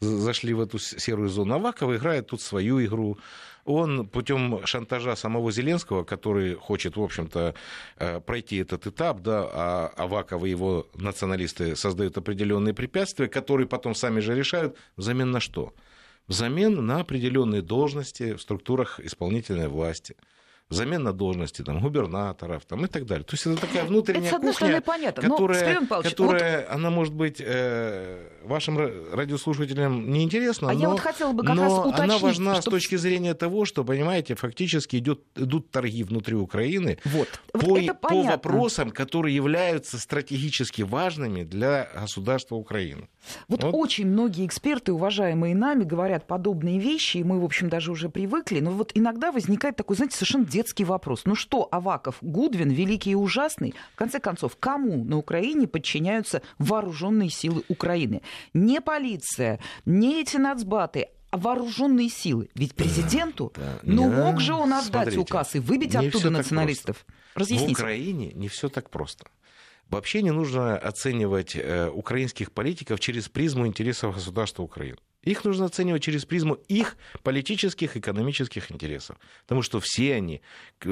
Да, 0.00 0.08
зашли 0.08 0.54
в 0.54 0.60
эту 0.60 0.78
серую 0.78 1.28
зону. 1.28 1.54
Аваков 1.54 1.94
играет 1.94 2.26
тут 2.26 2.40
свою 2.40 2.84
игру. 2.84 3.18
Он 3.64 4.06
путем 4.06 4.64
шантажа 4.64 5.16
самого 5.16 5.50
Зеленского, 5.50 6.04
который 6.04 6.54
хочет, 6.54 6.96
в 6.96 7.02
общем-то, 7.02 7.54
э, 7.96 8.20
пройти 8.20 8.58
этот 8.58 8.86
этап, 8.86 9.22
да, 9.22 9.48
а 9.52 9.92
Аваков 9.96 10.44
и 10.44 10.50
его 10.50 10.86
националисты 10.94 11.74
создают 11.74 12.16
определенные 12.16 12.74
препятствия, 12.74 13.26
которые 13.26 13.66
потом 13.66 13.96
сами 13.96 14.20
же 14.20 14.34
решают, 14.36 14.76
взамен 14.96 15.32
на 15.32 15.40
что? 15.40 15.72
Взамен 16.28 16.84
на 16.84 17.00
определенные 17.00 17.62
должности 17.62 18.34
в 18.34 18.40
структурах 18.40 19.00
исполнительной 19.00 19.68
власти 19.68 20.16
взамен 20.68 21.02
на 21.02 21.12
должности 21.12 21.62
там, 21.62 21.80
губернаторов 21.80 22.64
там, 22.64 22.84
и 22.84 22.88
так 22.88 23.06
далее. 23.06 23.24
То 23.24 23.34
есть 23.34 23.46
это 23.46 23.60
такая 23.60 23.84
внутренняя 23.84 24.32
это, 24.32 24.40
кухня, 24.40 24.80
понятно. 24.80 25.22
которая, 25.22 25.80
Но, 25.80 26.02
которая 26.02 26.60
вот... 26.62 26.74
она 26.74 26.90
может 26.90 27.14
быть 27.14 27.40
э, 27.40 28.28
вашим 28.46 28.78
радиослушателям 29.12 30.10
неинтересна, 30.10 30.70
а 30.70 30.72
но, 30.72 30.80
я 30.80 30.88
вот 30.88 31.00
хотела 31.00 31.32
бы 31.32 31.44
как 31.44 31.56
но 31.56 31.62
раз 31.62 31.72
уточнить, 31.72 32.00
она 32.00 32.18
важна 32.18 32.52
что... 32.54 32.62
с 32.62 32.64
точки 32.64 32.96
зрения 32.96 33.34
того, 33.34 33.64
что, 33.64 33.84
понимаете, 33.84 34.34
фактически 34.34 34.96
идет, 34.96 35.20
идут 35.36 35.70
торги 35.70 36.02
внутри 36.02 36.36
Украины 36.36 36.98
вот. 37.04 37.28
По, 37.52 37.58
вот 37.58 38.00
по 38.00 38.22
вопросам, 38.22 38.90
которые 38.90 39.34
являются 39.34 39.98
стратегически 39.98 40.82
важными 40.82 41.42
для 41.42 41.88
государства 41.94 42.56
Украины. 42.56 43.08
Вот, 43.48 43.62
вот 43.62 43.74
очень 43.74 44.06
многие 44.06 44.46
эксперты, 44.46 44.92
уважаемые 44.92 45.54
нами, 45.54 45.84
говорят 45.84 46.26
подобные 46.26 46.78
вещи, 46.78 47.18
и 47.18 47.24
мы, 47.24 47.40
в 47.40 47.44
общем, 47.44 47.68
даже 47.68 47.90
уже 47.90 48.08
привыкли, 48.08 48.60
но 48.60 48.70
вот 48.70 48.92
иногда 48.94 49.32
возникает 49.32 49.76
такой, 49.76 49.96
знаете, 49.96 50.16
совершенно 50.16 50.44
детский 50.44 50.84
вопрос. 50.84 51.22
Ну 51.24 51.34
что, 51.34 51.68
Аваков, 51.70 52.16
Гудвин, 52.20 52.70
великий 52.70 53.10
и 53.10 53.14
ужасный? 53.14 53.74
В 53.94 53.96
конце 53.96 54.20
концов, 54.20 54.56
кому 54.58 55.04
на 55.04 55.18
Украине 55.18 55.66
подчиняются 55.66 56.42
вооруженные 56.58 57.30
силы 57.30 57.62
Украины? 57.68 58.22
Не 58.54 58.80
полиция, 58.80 59.60
не 59.84 60.20
эти 60.20 60.36
нацбаты, 60.36 61.08
а 61.30 61.38
вооруженные 61.38 62.08
силы. 62.08 62.48
Ведь 62.54 62.74
президенту, 62.74 63.52
да, 63.56 63.78
ну 63.82 64.10
да. 64.10 64.24
мог 64.24 64.40
же 64.40 64.54
он 64.54 64.72
отдать 64.72 64.86
Смотрите, 64.86 65.18
указ 65.18 65.54
и 65.54 65.58
выбить 65.58 65.94
оттуда 65.94 66.30
националистов. 66.30 67.04
Разъясните. 67.34 67.74
В 67.74 67.78
Украине 67.78 68.32
не 68.32 68.48
все 68.48 68.68
так 68.68 68.90
просто. 68.90 69.26
Вообще 69.88 70.22
не 70.22 70.32
нужно 70.32 70.76
оценивать 70.76 71.54
э, 71.54 71.88
украинских 71.88 72.50
политиков 72.50 72.98
через 72.98 73.28
призму 73.28 73.66
интересов 73.66 74.14
государства 74.14 74.62
Украины. 74.62 74.98
Их 75.26 75.44
нужно 75.44 75.66
оценивать 75.66 76.04
через 76.04 76.24
призму 76.24 76.54
их 76.68 76.96
политических, 77.24 77.96
экономических 77.96 78.70
интересов. 78.70 79.18
Потому 79.42 79.62
что 79.62 79.80
все 79.80 80.14
они, 80.14 80.40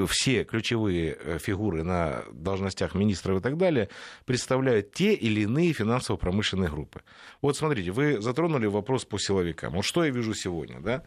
все 0.09 0.43
ключевые 0.43 1.17
э, 1.17 1.37
фигуры 1.39 1.83
на 1.83 2.25
должностях 2.33 2.95
министров 2.95 3.39
и 3.39 3.41
так 3.41 3.57
далее, 3.57 3.89
представляют 4.25 4.91
те 4.91 5.13
или 5.13 5.41
иные 5.41 5.71
финансово-промышленные 5.71 6.69
группы. 6.69 7.01
Вот 7.41 7.55
смотрите, 7.55 7.91
вы 7.91 8.21
затронули 8.21 8.65
вопрос 8.65 9.05
по 9.05 9.17
силовикам. 9.17 9.73
Вот 9.73 9.85
что 9.85 10.03
я 10.03 10.11
вижу 10.11 10.33
сегодня, 10.33 10.81
да? 10.81 11.03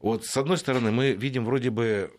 Вот 0.00 0.24
с 0.24 0.36
одной 0.36 0.58
стороны 0.58 0.90
мы 0.90 1.12
видим 1.12 1.44
вроде 1.44 1.70
бы 1.70 2.10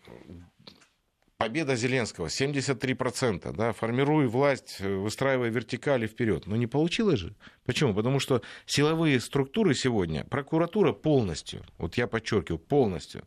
победа 1.42 1.74
Зеленского 1.74 2.26
73%, 2.26 3.52
да, 3.52 3.72
формируя 3.72 4.28
власть, 4.28 4.76
э, 4.78 4.94
выстраивая 4.94 5.50
вертикали 5.50 6.06
вперед. 6.06 6.46
Но 6.46 6.56
не 6.56 6.68
получилось 6.68 7.18
же. 7.18 7.34
Почему? 7.64 7.94
Потому 7.94 8.20
что 8.20 8.42
силовые 8.66 9.18
структуры 9.18 9.74
сегодня, 9.74 10.24
прокуратура 10.24 10.92
полностью, 10.92 11.64
вот 11.78 11.96
я 11.96 12.06
подчеркиваю, 12.06 12.60
полностью, 12.60 13.24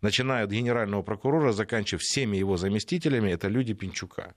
начиная 0.00 0.44
от 0.44 0.50
генерального 0.50 1.02
прокурора, 1.02 1.52
заканчивая 1.52 2.00
всеми 2.02 2.38
его 2.38 2.56
заместителями, 2.56 3.30
это 3.30 3.48
люди 3.48 3.74
Пинчука. 3.74 4.34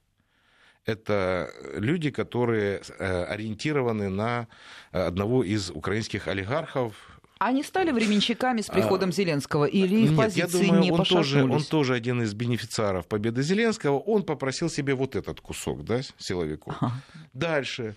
Это 0.86 1.50
люди, 1.76 2.12
которые 2.12 2.82
э, 3.00 3.24
ориентированы 3.24 4.10
на 4.10 4.50
одного 4.92 5.46
из 5.46 5.70
украинских 5.72 6.28
олигархов, 6.28 7.13
они 7.46 7.64
стали 7.64 7.92
временщиками 7.92 8.62
с 8.62 8.68
приходом 8.68 9.10
а, 9.10 9.12
Зеленского 9.12 9.66
или 9.66 9.96
их 10.04 10.12
нет, 10.12 10.18
позиции 10.18 10.40
я 10.40 10.48
думаю, 10.48 10.82
не 10.82 10.92
он 10.92 11.04
тоже, 11.04 11.44
он 11.44 11.64
тоже 11.64 11.94
один 11.94 12.22
из 12.22 12.34
бенефициаров 12.34 13.08
победы 13.08 13.42
Зеленского. 13.42 14.00
Он 14.00 14.24
попросил 14.24 14.70
себе 14.70 14.94
вот 14.96 15.16
этот 15.16 15.42
кусок, 15.42 15.84
да, 15.84 16.02
силовиков. 16.18 16.76
Ага. 16.80 16.94
Дальше. 17.34 17.96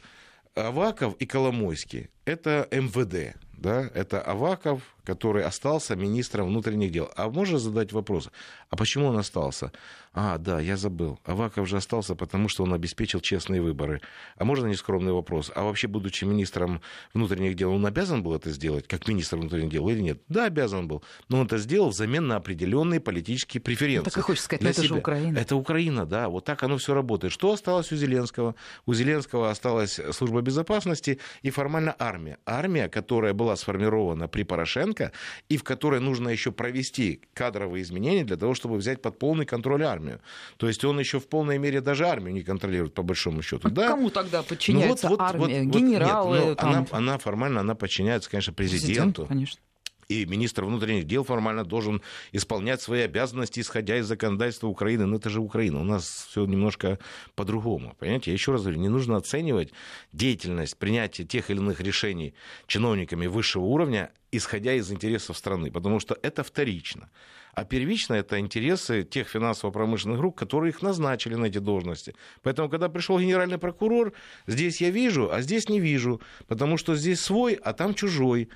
Аваков 0.55 1.15
и 1.19 1.27
Коломойский– 1.27 2.09
это 2.25 2.67
МВД, 2.71 3.37
да, 3.53 3.91
это 3.95 4.23
Аваков, 4.23 4.81
который 5.05 5.45
остался 5.45 5.97
министром 5.97 6.47
внутренних 6.49 6.93
дел. 6.93 7.11
А 7.15 7.29
можно 7.29 7.59
задать 7.59 7.93
вопрос, 7.93 8.31
а 8.71 8.77
почему 8.77 9.07
он 9.09 9.19
остался? 9.19 9.71
А, 10.19 10.39
да, 10.39 10.61
я 10.61 10.79
забыл. 10.79 11.19
Аваков 11.27 11.69
же 11.69 11.77
остался, 11.77 12.15
потому 12.15 12.49
что 12.49 12.65
он 12.65 12.73
обеспечил 12.73 13.21
честные 13.21 13.61
выборы. 13.61 14.01
А 14.39 14.47
можно 14.47 14.67
нескромный 14.67 15.13
вопрос? 15.13 15.53
А 15.55 15.63
вообще, 15.63 15.89
будучи 15.89 16.25
министром 16.25 16.81
внутренних 17.13 17.55
дел, 17.55 17.71
он 17.75 17.85
обязан 17.85 18.23
был 18.23 18.35
это 18.35 18.51
сделать, 18.51 18.89
как 18.89 19.07
министр 19.09 19.37
внутренних 19.37 19.69
дел 19.69 19.87
или 19.91 20.01
нет? 20.01 20.23
Да, 20.29 20.47
обязан 20.47 20.89
был. 20.89 21.05
Но 21.29 21.41
он 21.41 21.47
это 21.47 21.59
сделал 21.59 21.91
взамен 21.91 22.27
на 22.27 22.37
определенные 22.37 22.99
политические 22.99 23.61
преференции. 23.61 24.07
Ну, 24.07 24.11
так 24.11 24.17
и 24.17 24.21
хочется 24.23 24.47
сказать, 24.47 24.63
это 24.63 24.81
себя. 24.81 24.89
же 24.89 24.95
Украина. 24.95 25.39
Это 25.39 25.55
Украина, 25.55 26.07
да. 26.07 26.31
Вот 26.31 26.47
так 26.47 26.63
оно 26.63 26.79
все 26.79 26.95
работает. 26.95 27.31
Что 27.31 27.53
осталось 27.53 27.93
у 27.93 27.97
Зеленского? 27.97 28.55
У 28.87 28.95
Зеленского 28.95 29.51
осталась 29.51 30.01
служба 30.13 30.41
безопасности 30.41 31.19
и 31.43 31.51
формально 31.51 31.95
армия. 31.99 32.39
Армия, 32.47 32.89
которая 32.89 33.35
была 33.35 33.55
сформирована 33.55 34.29
при 34.29 34.45
Порошенко 34.45 35.13
и 35.51 35.59
в 35.59 35.63
которой 35.63 36.01
нужно 36.01 36.31
еще 36.31 36.53
провести 36.53 37.21
кадровые 37.35 37.83
изменения 37.83 38.25
для 38.25 38.39
того, 38.39 38.55
чтобы 38.55 38.77
взять 38.77 39.03
под 39.03 39.19
полный 39.19 39.45
контроль 39.45 39.83
армию 39.83 40.06
армию. 40.07 40.21
То 40.57 40.69
есть 40.69 40.85
он 40.85 40.99
еще 40.99 41.19
в 41.19 41.27
полной 41.29 41.59
мере 41.59 41.81
даже 41.81 42.07
армию 42.07 42.35
не 42.35 42.43
контролирует, 42.43 42.95
по 42.95 43.03
большому 43.03 43.43
счету. 43.43 43.69
А 43.69 43.71
да? 43.71 43.89
Кому 43.89 44.11
тогда 44.11 44.43
подчиняется 44.43 45.07
ну, 45.07 45.11
вот, 45.11 45.21
вот, 45.21 45.29
армия? 45.29 45.63
Вот, 45.65 45.75
Генералы? 45.75 46.39
Нет, 46.39 46.59
там... 46.59 46.71
она, 46.71 46.87
она 46.91 47.19
формально 47.19 47.61
она 47.61 47.75
подчиняется, 47.75 48.31
конечно, 48.31 48.53
президенту. 48.53 49.27
Президент, 49.27 49.29
конечно. 49.29 49.61
И 50.09 50.25
министр 50.25 50.65
внутренних 50.65 51.05
дел 51.05 51.25
формально 51.25 51.65
должен 51.65 52.01
исполнять 52.31 52.81
свои 52.81 53.01
обязанности, 53.01 53.59
исходя 53.59 53.99
из 53.99 54.07
законодательства 54.07 54.69
Украины. 54.69 55.05
Но 55.05 55.17
это 55.17 55.31
же 55.31 55.41
Украина. 55.41 55.81
У 55.81 55.85
нас 55.85 56.29
все 56.31 56.47
немножко 56.47 57.01
по-другому. 57.35 57.97
Понимаете? 57.99 58.31
Я 58.31 58.35
еще 58.35 58.53
раз 58.53 58.63
говорю, 58.63 58.79
не 58.79 58.89
нужно 58.89 59.17
оценивать 59.17 59.73
деятельность 60.13 60.77
принятия 60.77 61.25
тех 61.25 61.51
или 61.51 61.59
иных 61.59 61.81
решений 61.81 62.35
чиновниками 62.69 63.27
высшего 63.27 63.65
уровня, 63.65 64.13
исходя 64.31 64.75
из 64.75 64.93
интересов 64.93 65.37
страны, 65.37 65.73
потому 65.73 65.99
что 65.99 66.17
это 66.23 66.45
вторично. 66.45 67.11
А 67.57 67.65
первично 67.65 68.13
это 68.13 68.39
интересы 68.39 69.03
тех 69.03 69.29
финансово-промышленных 69.29 70.19
групп, 70.19 70.37
которые 70.37 70.73
их 70.73 70.83
назначили 70.83 71.37
на 71.37 71.47
эти 71.47 71.57
должности. 71.57 72.15
Поэтому, 72.43 72.69
когда 72.69 72.91
пришел 72.91 73.19
генеральный 73.19 73.57
прокурор, 73.57 74.13
здесь 74.47 74.83
я 74.83 74.91
вижу, 74.91 75.33
а 75.33 75.41
здесь 75.41 75.71
не 75.71 75.81
вижу, 75.81 76.21
потому 76.49 76.77
что 76.77 76.95
здесь 76.95 77.19
свой, 77.19 77.55
а 77.55 77.73
там 77.73 77.95
чужой. 77.95 78.51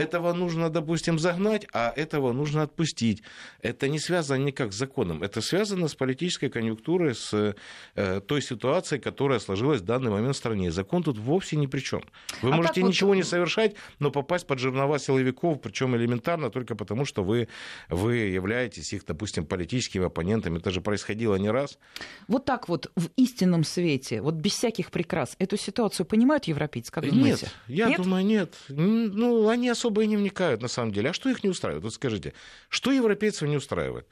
Этого 0.00 0.32
нужно, 0.32 0.70
допустим, 0.70 1.18
загнать, 1.18 1.66
а 1.72 1.92
этого 1.94 2.32
нужно 2.32 2.62
отпустить. 2.62 3.22
Это 3.62 3.88
не 3.88 3.98
связано 3.98 4.42
никак 4.42 4.72
с 4.72 4.76
законом. 4.76 5.22
Это 5.22 5.40
связано 5.40 5.88
с 5.88 5.94
политической 5.94 6.48
конъюнктурой, 6.48 7.14
с 7.14 7.54
э, 7.96 8.20
той 8.26 8.42
ситуацией, 8.42 9.00
которая 9.00 9.38
сложилась 9.40 9.80
в 9.80 9.84
данный 9.84 10.10
момент 10.10 10.34
в 10.34 10.38
стране. 10.38 10.70
Закон 10.72 11.02
тут 11.02 11.18
вовсе 11.18 11.56
ни 11.56 11.66
при 11.66 11.80
чем. 11.80 12.02
Вы 12.42 12.52
а 12.52 12.56
можете 12.56 12.82
ничего 12.82 13.08
вот... 13.10 13.16
не 13.16 13.22
совершать, 13.22 13.74
но 13.98 14.10
попасть 14.10 14.46
под 14.46 14.58
жернова 14.58 14.98
силовиков, 14.98 15.60
причем 15.60 15.94
элементарно 15.96 16.50
только 16.50 16.74
потому, 16.74 17.04
что 17.04 17.22
вы, 17.22 17.48
вы 17.88 18.16
являетесь 18.16 18.92
их, 18.94 19.04
допустим, 19.04 19.44
политическими 19.44 20.06
оппонентами. 20.06 20.58
Это 20.58 20.70
же 20.70 20.80
происходило 20.80 21.36
не 21.36 21.50
раз. 21.50 21.78
Вот 22.26 22.44
так 22.44 22.68
вот 22.68 22.90
в 22.96 23.08
истинном 23.16 23.64
свете, 23.64 24.22
вот 24.22 24.34
без 24.34 24.52
всяких 24.52 24.90
прикрас, 24.90 25.36
эту 25.38 25.56
ситуацию 25.56 26.06
понимают 26.06 26.44
европейцы, 26.44 26.90
как 26.90 27.06
думаете? 27.08 27.46
Нет, 27.46 27.54
я 27.68 27.88
нет? 27.88 28.02
думаю, 28.02 28.24
нет. 28.24 28.54
Ну, 28.68 29.48
они 29.48 29.68
особо 29.68 29.89
особо 29.90 30.02
и 30.02 30.06
не 30.06 30.16
вникают 30.16 30.62
на 30.62 30.68
самом 30.68 30.92
деле. 30.92 31.10
А 31.10 31.12
что 31.12 31.28
их 31.28 31.42
не 31.42 31.50
устраивает? 31.50 31.82
Вот 31.84 31.94
скажите, 31.94 32.32
что 32.68 32.92
европейцев 32.92 33.48
не 33.48 33.56
устраивает? 33.56 34.06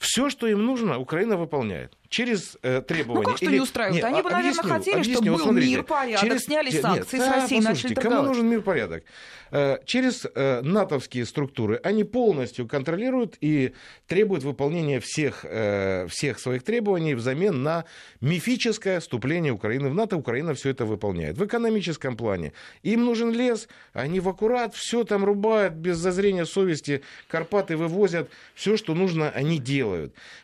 Все, 0.00 0.30
что 0.30 0.46
им 0.46 0.64
нужно, 0.64 0.98
Украина 0.98 1.36
выполняет 1.36 1.92
через 2.10 2.58
э, 2.62 2.80
требования. 2.80 3.22
Ну 3.22 3.28
как 3.28 3.36
что 3.36 3.46
или... 3.46 3.52
не 3.54 3.60
устраивает? 3.60 4.02
Нет, 4.02 4.04
Они 4.04 4.22
бы, 4.22 4.30
наверное, 4.30 4.50
объясню, 4.50 4.70
хотели, 4.70 4.94
объясню, 4.94 5.14
чтобы 5.14 5.30
был 5.30 5.38
смотрите, 5.38 5.70
мир, 5.70 5.82
порядок, 5.84 6.20
через... 6.20 6.42
сняли 6.42 6.70
санкции 6.70 7.16
нет, 7.18 7.26
с 7.26 7.30
России, 7.30 7.60
да, 7.60 7.68
начали 7.68 7.94
торговать. 7.94 8.18
Кому 8.18 8.28
нужен 8.28 8.46
мир, 8.48 8.62
порядок? 8.62 9.04
Э, 9.52 9.78
через 9.84 10.26
э, 10.34 10.60
натовские 10.62 11.24
структуры 11.24 11.80
они 11.84 12.02
полностью 12.02 12.66
контролируют 12.66 13.36
и 13.40 13.74
требуют 14.08 14.42
выполнения 14.42 14.98
всех, 15.00 15.44
э, 15.44 16.06
всех 16.08 16.40
своих 16.40 16.64
требований 16.64 17.14
взамен 17.14 17.62
на 17.62 17.84
мифическое 18.20 18.98
вступление 18.98 19.52
Украины 19.52 19.88
в 19.88 19.94
НАТО. 19.94 20.16
Украина 20.16 20.54
все 20.54 20.70
это 20.70 20.84
выполняет. 20.84 21.38
В 21.38 21.44
экономическом 21.44 22.16
плане 22.16 22.52
им 22.82 23.04
нужен 23.04 23.32
лес, 23.32 23.68
они 23.92 24.18
в 24.18 24.28
аккурат 24.28 24.74
все 24.74 25.04
там 25.04 25.24
рубают 25.24 25.74
без 25.74 25.96
зазрения 25.96 26.44
совести, 26.44 27.02
Карпаты 27.28 27.76
вывозят, 27.76 28.30
все, 28.54 28.76
что 28.76 28.94
нужно, 28.94 29.30
они 29.30 29.58
делают. 29.58 29.89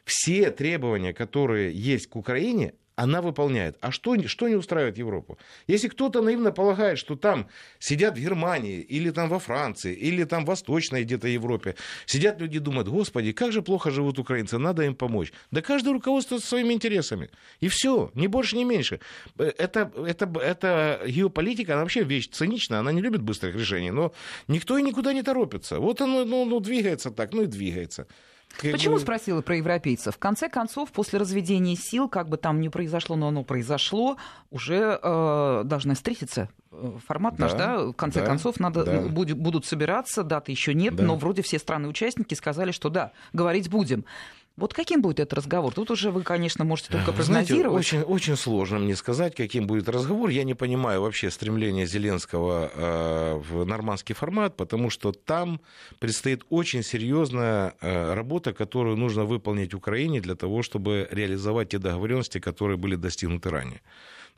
Все 0.05 0.51
требования, 0.51 1.13
которые 1.13 1.73
есть 1.73 2.09
к 2.09 2.17
Украине, 2.17 2.73
она 2.97 3.21
выполняет. 3.21 3.77
А 3.83 3.93
что, 3.93 4.17
что 4.27 4.49
не 4.49 4.55
устраивает 4.55 4.99
Европу? 4.99 5.39
Если 5.67 5.89
кто-то 5.89 6.23
наивно 6.23 6.51
полагает, 6.51 6.99
что 6.99 7.15
там 7.15 7.47
сидят 7.79 8.17
в 8.17 8.21
Германии, 8.21 8.81
или 8.81 9.11
там 9.11 9.29
во 9.29 9.39
Франции, 9.39 9.95
или 9.95 10.25
там 10.25 10.45
в 10.45 10.49
Восточной 10.49 11.05
где-то 11.05 11.29
Европе, 11.29 11.77
сидят 12.07 12.41
люди 12.41 12.57
и 12.57 12.61
думают, 12.61 12.89
господи, 12.89 13.33
как 13.33 13.53
же 13.53 13.61
плохо 13.61 13.91
живут 13.91 14.19
украинцы, 14.19 14.57
надо 14.57 14.83
им 14.83 14.95
помочь. 14.95 15.33
Да 15.51 15.61
каждый 15.61 15.93
руководствуется 15.93 16.49
своими 16.49 16.73
интересами. 16.73 17.29
И 17.61 17.69
все, 17.69 18.11
ни 18.15 18.29
больше, 18.29 18.57
ни 18.57 18.65
меньше. 18.65 19.01
Это, 19.37 19.93
это, 20.07 20.33
это 20.41 21.03
геополитика, 21.07 21.75
она 21.75 21.83
вообще 21.83 22.03
вещь 22.03 22.31
циничная, 22.31 22.81
она 22.81 22.93
не 22.93 23.03
любит 23.03 23.21
быстрых 23.21 23.55
решений, 23.55 23.91
но 23.91 24.15
никто 24.49 24.79
и 24.79 24.83
никуда 24.83 25.13
не 25.13 25.23
торопится. 25.23 25.81
Вот 25.81 26.01
оно 26.01 26.25
ну, 26.25 26.47
ну, 26.47 26.61
двигается 26.61 27.11
так, 27.11 27.35
ну 27.35 27.43
и 27.43 27.47
двигается. 27.47 28.07
Как 28.59 28.73
Почему 28.73 28.95
бы... 28.95 29.01
спросила 29.01 29.43
про 29.43 29.57
европейцев? 29.57 30.15
В 30.15 30.19
конце 30.19 30.49
концов, 30.49 30.91
после 30.91 31.19
разведения 31.19 31.77
сил, 31.77 32.09
как 32.09 32.29
бы 32.29 32.37
там 32.37 32.61
ни 32.61 32.69
произошло, 32.69 33.17
но 33.17 33.29
оно 33.29 33.45
произошло, 33.45 34.17
уже 34.51 34.99
э, 35.03 35.63
должны 35.65 35.95
встретиться. 35.95 36.49
Э, 36.73 36.93
формат 37.07 37.37
да, 37.37 37.45
наш, 37.45 37.53
да? 37.53 37.79
В 37.87 37.93
конце 37.93 38.21
да, 38.21 38.27
концов, 38.27 38.59
надо, 38.59 38.85
да. 38.85 39.01
будет, 39.03 39.37
будут 39.37 39.67
собираться, 39.67 40.23
даты 40.23 40.53
еще 40.53 40.75
нет, 40.75 40.97
да. 40.97 41.05
но 41.05 41.17
вроде 41.17 41.43
все 41.43 41.59
страны-участники 41.59 42.35
сказали, 42.35 42.71
что 42.71 42.89
да, 42.89 43.13
говорить 43.33 43.69
будем. 43.69 44.05
Вот 44.57 44.73
каким 44.73 45.03
будет 45.03 45.21
этот 45.21 45.35
разговор? 45.35 45.75
Тут 45.75 45.91
уже 45.91 46.11
вы, 46.11 46.23
конечно, 46.23 46.65
можете 46.65 46.91
только 46.91 47.13
прогнозировать. 47.13 47.87
Знаете, 47.87 48.07
очень, 48.07 48.15
очень 48.15 48.37
сложно 48.37 48.79
мне 48.79 48.97
сказать, 48.97 49.35
каким 49.35 49.67
будет 49.67 49.87
разговор. 49.87 50.31
Я 50.31 50.45
не 50.45 50.55
понимаю 50.55 51.03
вообще 51.03 51.31
стремления 51.31 51.85
Зеленского 51.85 52.71
э, 52.75 53.35
в 53.35 53.67
нормандский 53.67 54.15
формат, 54.15 54.57
потому 54.57 54.89
что 54.89 55.13
там 55.13 55.61
предстоит 55.99 56.45
очень 56.49 56.83
серьезная 56.83 57.75
э, 57.83 58.15
работа, 58.15 58.55
которую 58.55 58.97
нужно 58.97 59.27
выполнить 59.27 59.75
Украине 59.75 60.23
для 60.23 60.35
того, 60.35 60.63
чтобы 60.63 61.07
реализовать 61.11 61.69
те 61.69 61.79
договоренности, 61.79 62.39
которые 62.39 62.79
были 62.79 62.97
достигнуты 62.97 63.51
ранее. 63.51 63.83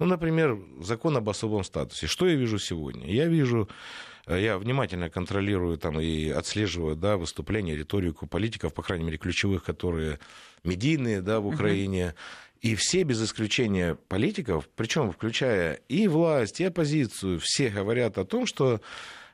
Ну, 0.00 0.06
например, 0.06 0.58
закон 0.80 1.16
об 1.16 1.28
особом 1.28 1.62
статусе. 1.62 2.08
Что 2.08 2.26
я 2.26 2.34
вижу 2.34 2.58
сегодня? 2.58 3.06
Я 3.06 3.26
вижу 3.26 3.68
Э, 3.68 4.17
я 4.36 4.58
внимательно 4.58 5.10
контролирую 5.10 5.78
там, 5.78 6.00
и 6.00 6.28
отслеживаю 6.28 6.96
да, 6.96 7.16
выступления, 7.16 7.76
риторику 7.76 8.26
политиков, 8.26 8.74
по 8.74 8.82
крайней 8.82 9.04
мере, 9.04 9.18
ключевых, 9.18 9.64
которые 9.64 10.18
медийные 10.64 11.22
да, 11.22 11.40
в 11.40 11.46
Украине. 11.46 12.14
И 12.60 12.74
все, 12.74 13.04
без 13.04 13.22
исключения 13.22 13.94
политиков, 13.94 14.68
причем 14.74 15.12
включая 15.12 15.74
и 15.88 16.08
власть, 16.08 16.60
и 16.60 16.64
оппозицию, 16.64 17.38
все 17.40 17.70
говорят 17.70 18.18
о 18.18 18.24
том, 18.24 18.46
что 18.46 18.80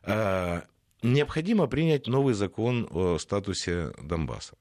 э, 0.02 0.60
необходимо 1.02 1.66
принять 1.66 2.06
новый 2.06 2.34
закон 2.34 2.86
о 2.90 3.18
статусе 3.18 3.92
Донбасса. 4.02 4.54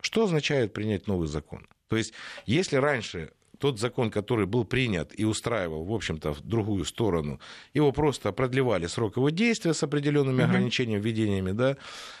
Что 0.00 0.24
означает 0.24 0.72
принять 0.72 1.08
новый 1.08 1.26
закон? 1.26 1.66
То 1.88 1.96
есть, 1.96 2.12
если 2.46 2.76
раньше 2.76 3.32
тот 3.58 3.78
закон, 3.78 4.10
который 4.10 4.46
был 4.46 4.64
принят 4.64 5.12
и 5.18 5.24
устраивал, 5.24 5.84
в 5.84 5.92
общем-то, 5.92 6.32
в 6.32 6.40
другую 6.40 6.84
сторону, 6.84 7.40
его 7.74 7.92
просто 7.92 8.32
продлевали 8.32 8.86
срок 8.86 9.16
его 9.16 9.30
действия 9.30 9.74
с 9.74 9.82
определенными 9.82 10.44
ограничениями, 10.44 11.02
введениями, 11.02 11.52
да, 11.52 11.76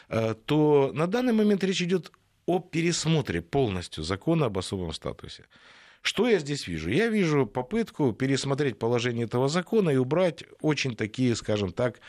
э, 0.08 0.34
то 0.44 0.90
на 0.94 1.06
данный 1.06 1.32
момент 1.32 1.64
речь 1.64 1.82
идет 1.82 2.12
о 2.46 2.60
пересмотре 2.60 3.42
полностью 3.42 4.04
закона 4.04 4.46
об 4.46 4.58
особом 4.58 4.92
статусе. 4.92 5.44
Что 6.02 6.28
я 6.28 6.38
здесь 6.38 6.66
вижу? 6.68 6.90
Я 6.90 7.08
вижу 7.08 7.46
попытку 7.46 8.12
пересмотреть 8.12 8.78
положение 8.78 9.26
этого 9.26 9.48
закона 9.48 9.90
и 9.90 9.96
убрать 9.96 10.44
очень 10.60 10.96
такие, 10.96 11.34
скажем 11.34 11.72
так, 11.72 12.00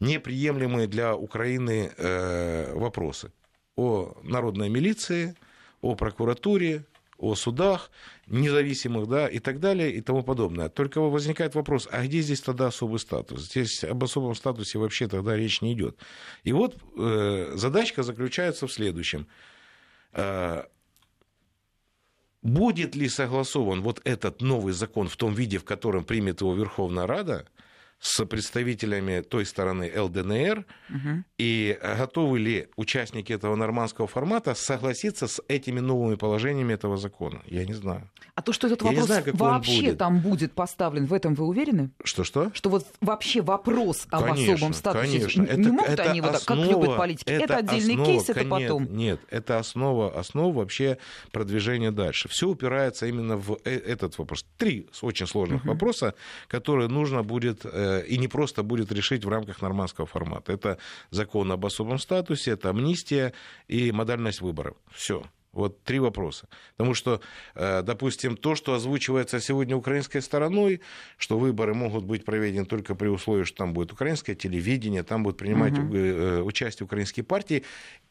неприемлемые 0.00 0.86
для 0.86 1.16
Украины 1.16 1.92
э, 1.96 2.74
вопросы 2.74 3.32
о 3.76 4.16
народной 4.22 4.68
милиции, 4.68 5.34
о 5.80 5.94
прокуратуре, 5.94 6.84
о 7.18 7.34
судах 7.34 7.90
независимых, 8.26 9.08
да, 9.08 9.28
и 9.28 9.38
так 9.38 9.60
далее, 9.60 9.92
и 9.92 10.00
тому 10.00 10.22
подобное. 10.22 10.68
Только 10.68 11.00
возникает 11.00 11.54
вопрос, 11.54 11.88
а 11.90 12.04
где 12.04 12.20
здесь 12.20 12.40
тогда 12.40 12.66
особый 12.66 12.98
статус? 12.98 13.46
Здесь 13.50 13.84
об 13.84 14.02
особом 14.04 14.34
статусе 14.34 14.78
вообще 14.78 15.08
тогда 15.08 15.36
речь 15.36 15.62
не 15.62 15.72
идет. 15.72 15.96
И 16.44 16.52
вот 16.52 16.76
э, 16.96 17.52
задачка 17.54 18.02
заключается 18.02 18.66
в 18.66 18.72
следующем. 18.72 19.26
Э, 20.12 20.64
будет 22.42 22.94
ли 22.94 23.08
согласован 23.08 23.82
вот 23.82 24.00
этот 24.04 24.40
новый 24.40 24.72
закон 24.72 25.08
в 25.08 25.16
том 25.16 25.34
виде, 25.34 25.58
в 25.58 25.64
котором 25.64 26.04
примет 26.04 26.40
его 26.40 26.54
Верховная 26.54 27.06
Рада, 27.06 27.46
с 27.98 28.24
представителями 28.24 29.20
той 29.20 29.46
стороны 29.46 29.90
ЛДНР, 29.94 30.64
угу. 30.90 31.24
и 31.38 31.78
готовы 31.80 32.38
ли 32.38 32.68
участники 32.76 33.32
этого 33.32 33.56
нормандского 33.56 34.06
формата 34.06 34.54
согласиться 34.54 35.26
с 35.26 35.42
этими 35.48 35.80
новыми 35.80 36.16
положениями 36.16 36.74
этого 36.74 36.96
закона? 36.96 37.42
Я 37.46 37.64
не 37.64 37.74
знаю. 37.74 38.10
А 38.34 38.42
то, 38.42 38.52
что 38.52 38.66
этот 38.66 38.82
Я 38.82 38.88
вопрос 38.88 39.06
знаю, 39.06 39.24
вообще 39.34 39.80
будет. 39.82 39.98
там 39.98 40.20
будет 40.20 40.52
поставлен, 40.52 41.06
в 41.06 41.14
этом 41.14 41.34
вы 41.34 41.46
уверены? 41.46 41.90
Что-что? 42.04 42.50
Что 42.52 42.70
вот 42.70 42.86
вообще 43.00 43.40
вопрос 43.40 44.06
об 44.10 44.24
конечно, 44.24 44.54
особом 44.54 44.74
статусе, 44.74 45.18
конечно. 45.18 45.42
не 45.42 45.48
это, 45.48 45.72
могут 45.72 45.88
это 45.88 46.02
они 46.10 46.20
вот 46.20 46.44
как 46.44 46.56
любят 46.56 46.96
политики? 46.96 47.30
Это, 47.30 47.44
это 47.44 47.56
отдельный 47.56 47.94
основа, 47.94 48.06
кейс, 48.06 48.28
это 48.28 48.44
потом? 48.44 48.82
Нет, 48.82 48.90
нет, 48.92 49.20
это 49.30 49.58
основа, 49.58 50.18
основа 50.18 50.52
вообще 50.52 50.98
продвижения 51.32 51.90
дальше. 51.90 52.28
Все 52.28 52.48
упирается 52.48 53.06
именно 53.06 53.36
в 53.36 53.58
э, 53.64 53.70
этот 53.70 54.18
вопрос. 54.18 54.44
Три 54.58 54.86
очень 55.00 55.26
сложных 55.26 55.62
угу. 55.62 55.70
вопроса, 55.70 56.14
которые 56.48 56.88
нужно 56.88 57.22
будет 57.22 57.64
Э, 57.64 57.85
и 58.06 58.18
не 58.18 58.28
просто 58.28 58.62
будет 58.62 58.92
решить 58.92 59.24
в 59.24 59.28
рамках 59.28 59.62
нормандского 59.62 60.06
формата. 60.06 60.52
Это 60.52 60.78
закон 61.10 61.52
об 61.52 61.64
особом 61.64 61.98
статусе, 61.98 62.52
это 62.52 62.70
амнистия 62.70 63.32
и 63.68 63.92
модальность 63.92 64.40
выборов. 64.40 64.76
Все. 64.92 65.22
Вот 65.52 65.82
три 65.84 65.98
вопроса. 65.98 66.48
Потому 66.76 66.94
что, 66.94 67.20
э, 67.54 67.82
допустим, 67.82 68.36
то, 68.36 68.54
что 68.54 68.74
озвучивается 68.74 69.40
сегодня 69.40 69.74
украинской 69.74 70.20
стороной, 70.20 70.82
что 71.16 71.38
выборы 71.38 71.72
могут 71.72 72.04
быть 72.04 72.26
проведены 72.26 72.66
только 72.66 72.94
при 72.94 73.08
условии, 73.08 73.44
что 73.44 73.56
там 73.56 73.72
будет 73.72 73.92
украинское 73.92 74.36
телевидение, 74.36 75.02
там 75.02 75.22
будут 75.22 75.38
принимать 75.38 75.78
угу. 75.78 76.46
участие 76.46 76.84
украинские 76.84 77.24
партии, 77.24 77.64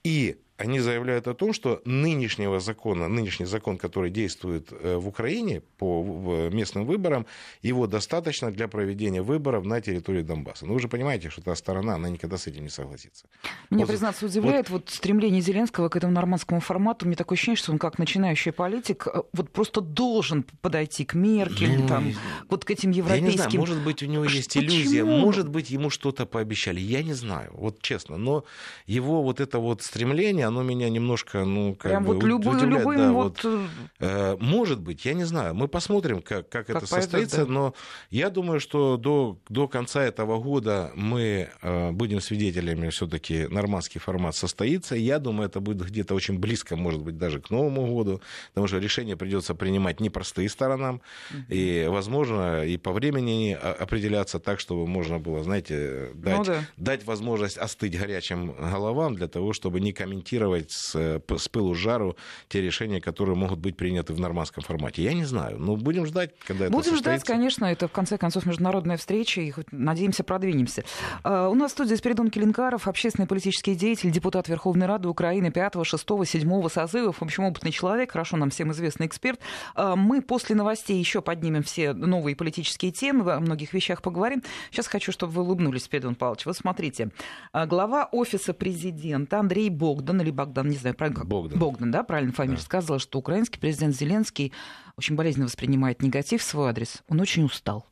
и 0.04 0.38
они 0.58 0.80
заявляют 0.80 1.28
о 1.28 1.34
том, 1.34 1.54
что 1.54 1.82
нынешнего 1.86 2.60
закона, 2.60 3.08
нынешний 3.08 3.46
закон, 3.46 3.78
который 3.78 4.10
действует 4.10 4.72
э, 4.72 4.96
в 4.96 5.08
Украине 5.08 5.62
по 5.78 6.50
местным 6.52 6.86
выборам, 6.86 7.26
его 7.62 7.88
достаточно 7.88 8.52
для 8.52 8.68
проведения 8.68 9.22
выборов 9.22 9.65
на 9.65 9.82
территории 9.82 10.22
Донбасса. 10.22 10.65
Но 10.65 10.74
вы 10.74 10.80
же 10.80 10.88
понимаете, 10.88 11.30
что 11.30 11.41
та 11.41 11.56
сторона, 11.56 11.96
она 11.96 12.10
никогда 12.10 12.38
с 12.38 12.48
этим 12.48 12.63
не 12.63 12.70
согласится. 12.70 13.26
Меня, 13.70 13.86
вот, 13.86 13.89
признаться, 13.89 14.26
удивляет 14.26 14.70
вот... 14.70 14.84
вот 14.84 14.89
стремление 14.89 15.41
Зеленского 15.41 15.89
к 15.89 15.98
этому 15.98 16.13
нормандскому 16.13 16.62
формату. 16.62 17.06
Мне 17.06 17.15
такое 17.15 17.36
ощущение, 17.36 17.58
что 17.58 17.72
он 17.72 17.78
как 17.78 18.00
начинающий 18.00 18.52
политик 18.52 19.08
э, 19.08 19.24
вот 19.34 19.50
просто 19.50 19.82
должен 19.82 20.44
подойти 20.62 21.04
к 21.04 21.15
Меркель, 21.15 21.82
ну, 21.82 21.88
там, 21.88 22.13
вот 22.50 22.63
к 22.63 22.72
этим 22.72 22.91
европейским... 22.91 23.26
Я 23.26 23.32
не 23.32 23.38
знаю, 23.38 23.60
может 23.60 23.84
быть, 23.84 24.04
у 24.04 24.06
него 24.06 24.24
есть 24.24 24.54
Почему? 24.54 24.72
иллюзия, 24.72 25.04
может 25.04 25.50
быть, 25.50 25.70
ему 25.70 25.89
что-то 25.89 26.26
пообещали. 26.26 26.80
Я 26.80 27.04
не 27.04 27.13
знаю, 27.13 27.52
вот 27.54 27.82
честно. 27.82 28.18
Но 28.18 28.46
его 28.88 29.22
вот 29.22 29.39
это 29.41 29.60
вот 29.60 29.82
стремление, 29.82 30.44
оно 30.47 30.63
меня 30.63 30.89
немножко, 30.89 31.43
ну, 31.45 31.75
как 31.75 31.91
Прям 31.91 32.03
бы 32.03 32.13
вот 32.15 32.23
любой, 32.23 32.55
удивляет. 32.55 32.79
любым 32.79 32.97
да, 32.97 33.12
вот... 33.12 33.43
вот... 33.43 33.62
Э, 33.99 34.38
может 34.39 34.79
быть, 34.79 35.05
я 35.05 35.13
не 35.13 35.23
знаю. 35.23 35.53
Мы 35.55 35.67
посмотрим, 35.67 36.21
как, 36.21 36.49
как, 36.49 36.67
как 36.67 36.77
это 36.77 36.88
состоится, 36.88 37.45
да? 37.45 37.51
но 37.51 37.73
я 38.10 38.29
думаю, 38.29 38.60
что 38.60 38.97
до, 38.97 39.38
до 39.49 39.67
конца 39.67 40.03
этого 40.03 40.39
года 40.39 40.91
мы 40.95 41.49
э, 41.62 41.91
будем 41.91 42.21
свидетелями 42.21 42.89
все-таки 42.89 43.47
нормандский 43.47 43.99
формат 43.99 44.36
состоится. 44.36 44.95
Я 44.95 45.19
думаю, 45.19 45.49
это 45.49 45.60
будет 45.60 45.86
где-то 45.88 46.15
очень 46.15 46.39
близко, 46.39 46.75
может 46.75 47.01
быть, 47.01 47.17
даже 47.17 47.41
к 47.41 47.49
Новому 47.49 47.86
году, 47.88 48.21
потому 48.49 48.67
что 48.67 48.77
решение 48.77 49.15
придется 49.15 49.55
принимать 49.55 49.99
непростые 49.99 50.49
сторонам, 50.49 51.01
и, 51.49 51.88
возможно, 51.89 52.65
и 52.65 52.77
по 52.77 52.91
времени 52.91 53.53
определяться 53.53 54.39
так, 54.39 54.60
чтобы 54.60 54.88
можно 54.88 55.19
было, 55.19 55.43
знаете, 55.43 56.12
дать, 56.13 56.38
ну, 56.38 56.43
да. 56.43 56.63
дать 56.77 57.05
возможность 57.05 57.58
остыть 57.58 57.97
горячим 57.97 58.53
головам 58.53 59.15
для 59.15 59.27
того, 59.27 59.53
чтобы 59.53 59.79
не 59.79 59.93
комментировать 59.93 60.35
комментировать 60.36 60.71
с, 60.71 61.21
с 61.38 61.48
пылу 61.50 61.74
жару 61.76 62.15
те 62.50 62.62
решения, 62.62 63.02
которые 63.02 63.36
могут 63.36 63.60
быть 63.60 63.78
приняты 63.78 64.13
в 64.13 64.19
нормандском 64.19 64.63
формате. 64.63 65.04
Я 65.04 65.13
не 65.13 65.26
знаю, 65.26 65.58
но 65.60 65.76
будем 65.76 66.06
ждать, 66.06 66.32
когда 66.45 66.69
будем 66.69 66.80
это 66.80 66.89
Будем 66.89 66.98
ждать, 66.98 67.24
конечно, 67.24 67.65
это 67.65 67.88
в 67.88 67.91
конце 67.91 68.17
концов 68.17 68.45
международная 68.45 68.98
встреча, 68.98 69.41
и 69.41 69.52
хоть, 69.52 69.71
надеемся, 69.71 70.24
продвинемся. 70.24 70.84
Uh, 71.24 71.50
у 71.50 71.56
нас 71.56 71.71
в 71.71 71.74
студии 71.74 71.95
Спиридон 71.95 72.30
Келенкаров, 72.30 72.88
общественный 72.88 73.28
политический 73.28 73.76
деятель, 73.76 74.12
депутат 74.12 74.48
Верховной 74.48 74.88
Рады 74.88 75.08
Украины 75.08 75.52
5, 75.52 75.74
6, 75.84 76.06
7 76.26 76.69
созывов, 76.69 77.17
в 77.17 77.24
общем, 77.24 77.45
опытный 77.45 77.71
человек, 77.71 78.12
хорошо 78.12 78.38
нам 78.38 78.50
всем 78.50 78.71
известный 78.71 79.08
эксперт. 79.08 79.39
Uh, 79.76 79.95
мы 79.95 80.21
после 80.21 80.56
новостей 80.56 80.98
еще 80.98 81.21
поднимем 81.21 81.63
все 81.63 81.93
новые 81.93 82.36
политические 82.36 82.91
темы, 82.91 83.32
о 83.32 83.39
многих 83.39 83.74
вещах 83.74 84.02
поговорим. 84.02 84.43
Сейчас 84.71 84.88
хочу, 84.88 85.12
чтобы 85.12 85.34
вы 85.34 85.43
улыбнулись, 85.43 85.84
Спиридон 85.84 86.15
Павлович. 86.15 86.45
Вот 86.45 86.58
смотрите, 86.58 87.10
uh, 87.54 87.65
глава 87.65 88.10
Офиса 88.12 88.54
президента 88.54 89.39
Андрей 89.39 89.69
Богдан, 89.69 90.21
или 90.26 90.32
Богдан, 90.32 90.70
не 90.70 90.78
знаю, 90.78 90.96
правильно 90.96 91.22
как? 91.22 91.28
Богдан. 91.28 91.60
Богдан, 91.60 91.92
да, 91.92 92.04
правильно 92.04 92.34
фамилия, 92.34 92.58
да. 92.58 92.64
сказала, 92.64 93.00
что 93.00 93.20
украинский 93.20 93.60
президент 93.60 93.96
Зеленский 93.96 94.52
очень 94.98 95.16
болезненно 95.16 95.46
воспринимает 95.46 96.02
негатив 96.02 96.42
в 96.42 96.46
свой 96.46 96.70
адрес. 96.70 97.04
Он 97.08 97.22
очень 97.22 97.44
устал. 97.44 97.86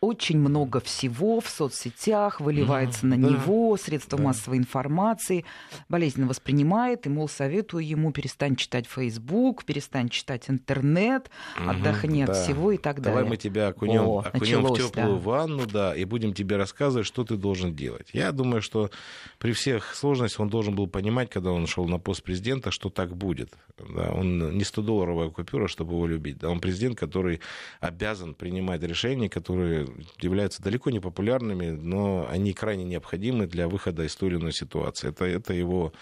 Очень 0.00 0.38
много 0.38 0.80
всего 0.80 1.40
в 1.40 1.48
соцсетях, 1.48 2.40
выливается 2.40 3.04
mm, 3.04 3.08
на 3.08 3.16
да, 3.16 3.34
него, 3.34 3.76
средства 3.76 4.16
да. 4.16 4.24
массовой 4.24 4.58
информации, 4.58 5.44
болезненно 5.88 6.28
воспринимает, 6.28 7.06
и, 7.06 7.08
мол, 7.08 7.28
советую 7.28 7.86
ему 7.86 8.12
перестань 8.12 8.54
читать 8.54 8.86
Facebook, 8.86 9.64
перестань 9.64 10.08
читать 10.08 10.44
интернет, 10.48 11.30
mm, 11.58 11.70
отдохни 11.70 12.24
да. 12.24 12.32
от 12.32 12.38
всего 12.38 12.70
и 12.70 12.76
так 12.76 13.00
далее. 13.00 13.16
Давай 13.16 13.30
мы 13.30 13.36
тебя 13.36 13.68
окунем, 13.68 14.02
О, 14.02 14.18
окунем 14.20 14.62
началось, 14.62 14.78
в 14.78 14.86
теплую 14.86 15.16
да. 15.16 15.22
ванну, 15.22 15.66
да, 15.66 15.96
и 15.96 16.04
будем 16.04 16.32
тебе 16.32 16.56
рассказывать, 16.56 17.06
что 17.06 17.24
ты 17.24 17.36
должен 17.36 17.74
делать. 17.74 18.10
Я 18.12 18.30
думаю, 18.30 18.62
что 18.62 18.90
при 19.38 19.50
всех 19.50 19.96
сложностях 19.96 20.40
он 20.40 20.48
должен 20.48 20.76
был 20.76 20.86
понимать, 20.86 21.28
когда 21.28 21.50
он 21.50 21.66
шел 21.66 21.88
на 21.88 21.98
пост 21.98 22.22
президента, 22.22 22.70
что 22.70 22.88
так 22.88 23.16
будет. 23.16 23.50
Да, 23.78 24.12
он 24.12 24.56
не 24.56 24.62
100-долларовая 24.62 25.30
купюра, 25.30 25.66
чтобы 25.66 25.94
его 25.94 26.06
любить. 26.06 26.38
Да, 26.38 26.50
он 26.50 26.60
президент, 26.60 26.96
который 26.96 27.40
обязан 27.80 28.34
принимать 28.34 28.82
решения, 28.82 29.28
которые 29.28 29.87
являются 30.20 30.62
далеко 30.62 30.90
не 30.90 31.00
популярными, 31.00 31.70
но 31.70 32.26
они 32.30 32.52
крайне 32.52 32.84
необходимы 32.84 33.46
для 33.46 33.68
выхода 33.68 34.04
из 34.04 34.14
той 34.16 34.30
или 34.30 34.36
иной 34.36 34.52
ситуации. 34.52 35.08
Это, 35.08 35.24
это, 35.24 35.52
его, 35.52 35.92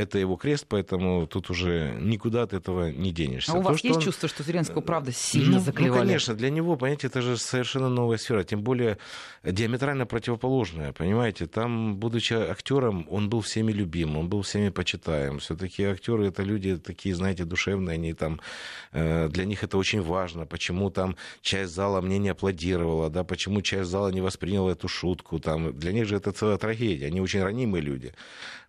это 0.00 0.18
его 0.18 0.36
крест, 0.36 0.66
поэтому 0.68 1.26
тут 1.26 1.50
уже 1.50 1.96
никуда 2.00 2.42
от 2.42 2.52
этого 2.52 2.90
не 2.90 3.12
денешься. 3.12 3.52
А 3.52 3.56
у 3.56 3.62
вас 3.62 3.80
То, 3.80 3.86
есть 3.86 3.96
он... 3.98 4.02
чувство, 4.02 4.28
что 4.28 4.42
Зеленского, 4.42 4.80
правда, 4.80 5.12
сильно 5.12 5.58
ну, 5.58 5.60
заклевали? 5.60 6.00
Ну, 6.00 6.06
конечно, 6.06 6.34
для 6.34 6.50
него, 6.50 6.76
понимаете, 6.76 7.06
это 7.06 7.22
же 7.22 7.36
совершенно 7.36 7.88
новая 7.88 8.18
сфера, 8.18 8.42
тем 8.44 8.62
более 8.62 8.98
диаметрально 9.44 10.06
противоположная, 10.06 10.92
понимаете. 10.92 11.46
Там, 11.46 11.96
будучи 11.96 12.34
актером, 12.34 13.06
он 13.10 13.28
был 13.28 13.40
всеми 13.40 13.72
любим, 13.72 14.16
он 14.16 14.28
был 14.28 14.42
всеми 14.42 14.70
почитаем. 14.70 15.38
Все-таки 15.38 15.84
актеры 15.84 16.26
это 16.26 16.42
люди 16.42 16.76
такие, 16.76 17.14
знаете, 17.14 17.44
душевные, 17.44 17.94
они 17.94 18.14
там, 18.14 18.40
э, 18.92 19.28
для 19.28 19.44
них 19.44 19.64
это 19.64 19.78
очень 19.78 20.02
важно, 20.02 20.46
почему 20.46 20.90
там 20.90 21.16
часть 21.42 21.72
зала 21.72 22.00
мне 22.00 22.18
не 22.18 22.30
аплодировала, 22.30 23.10
да, 23.10 23.24
почему 23.24 23.62
часть 23.62 23.90
зала 23.90 24.08
не 24.08 24.20
восприняла 24.20 24.72
эту 24.72 24.88
шутку, 24.88 25.38
там, 25.38 25.78
для 25.78 25.92
них 25.92 26.06
же 26.06 26.16
это 26.16 26.32
целая 26.32 26.58
трагедия, 26.58 27.06
они 27.06 27.20
очень 27.20 27.42
ранимые 27.42 27.82
люди. 27.82 28.12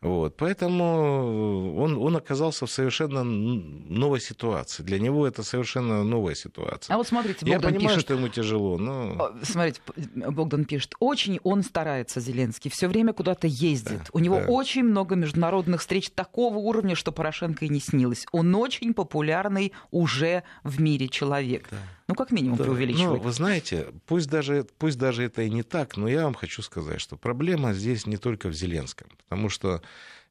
Вот. 0.01 0.35
Поэтому 0.35 1.75
он, 1.77 1.95
он 1.97 2.15
оказался 2.15 2.65
в 2.65 2.71
совершенно 2.71 3.23
новой 3.23 4.19
ситуации. 4.19 4.81
Для 4.81 4.97
него 4.99 5.27
это 5.27 5.43
совершенно 5.43 6.03
новая 6.03 6.33
ситуация. 6.33 6.93
А 6.93 6.97
вот 6.97 7.07
смотрите, 7.07 7.45
Богдан 7.45 7.53
Я 7.53 7.59
понимаю, 7.59 7.95
пишет... 7.95 8.01
что 8.01 8.13
ему 8.15 8.27
тяжело, 8.27 8.79
но... 8.79 9.31
Смотрите, 9.43 9.79
Богдан 10.15 10.65
пишет, 10.65 10.95
очень 10.99 11.39
он 11.43 11.61
старается, 11.61 12.19
Зеленский, 12.19 12.71
все 12.71 12.87
время 12.87 13.13
куда-то 13.13 13.45
ездит. 13.45 13.99
Да, 13.99 14.05
У 14.13 14.19
него 14.19 14.39
да. 14.39 14.47
очень 14.47 14.83
много 14.83 15.15
международных 15.15 15.81
встреч 15.81 16.09
такого 16.09 16.57
уровня, 16.57 16.95
что 16.95 17.11
Порошенко 17.11 17.65
и 17.65 17.69
не 17.69 17.79
снилось. 17.79 18.25
Он 18.31 18.55
очень 18.55 18.95
популярный 18.95 19.71
уже 19.91 20.43
в 20.63 20.81
мире 20.81 21.09
человек. 21.09 21.67
Да. 21.69 21.77
Ну, 22.11 22.15
как 22.15 22.31
минимум, 22.31 22.57
да. 22.57 22.65
преувеличивать. 22.65 23.19
Ну, 23.19 23.23
вы 23.23 23.31
знаете, 23.31 23.87
пусть 24.05 24.29
даже, 24.29 24.67
пусть 24.77 24.97
даже 24.97 25.23
это 25.23 25.43
и 25.43 25.49
не 25.49 25.63
так, 25.63 25.97
но 25.97 26.07
я 26.07 26.23
вам 26.23 26.33
хочу 26.33 26.61
сказать, 26.61 26.99
что 26.99 27.15
проблема 27.15 27.73
здесь 27.73 28.05
не 28.05 28.17
только 28.17 28.49
в 28.49 28.53
Зеленском. 28.53 29.07
Потому 29.23 29.49
что 29.49 29.81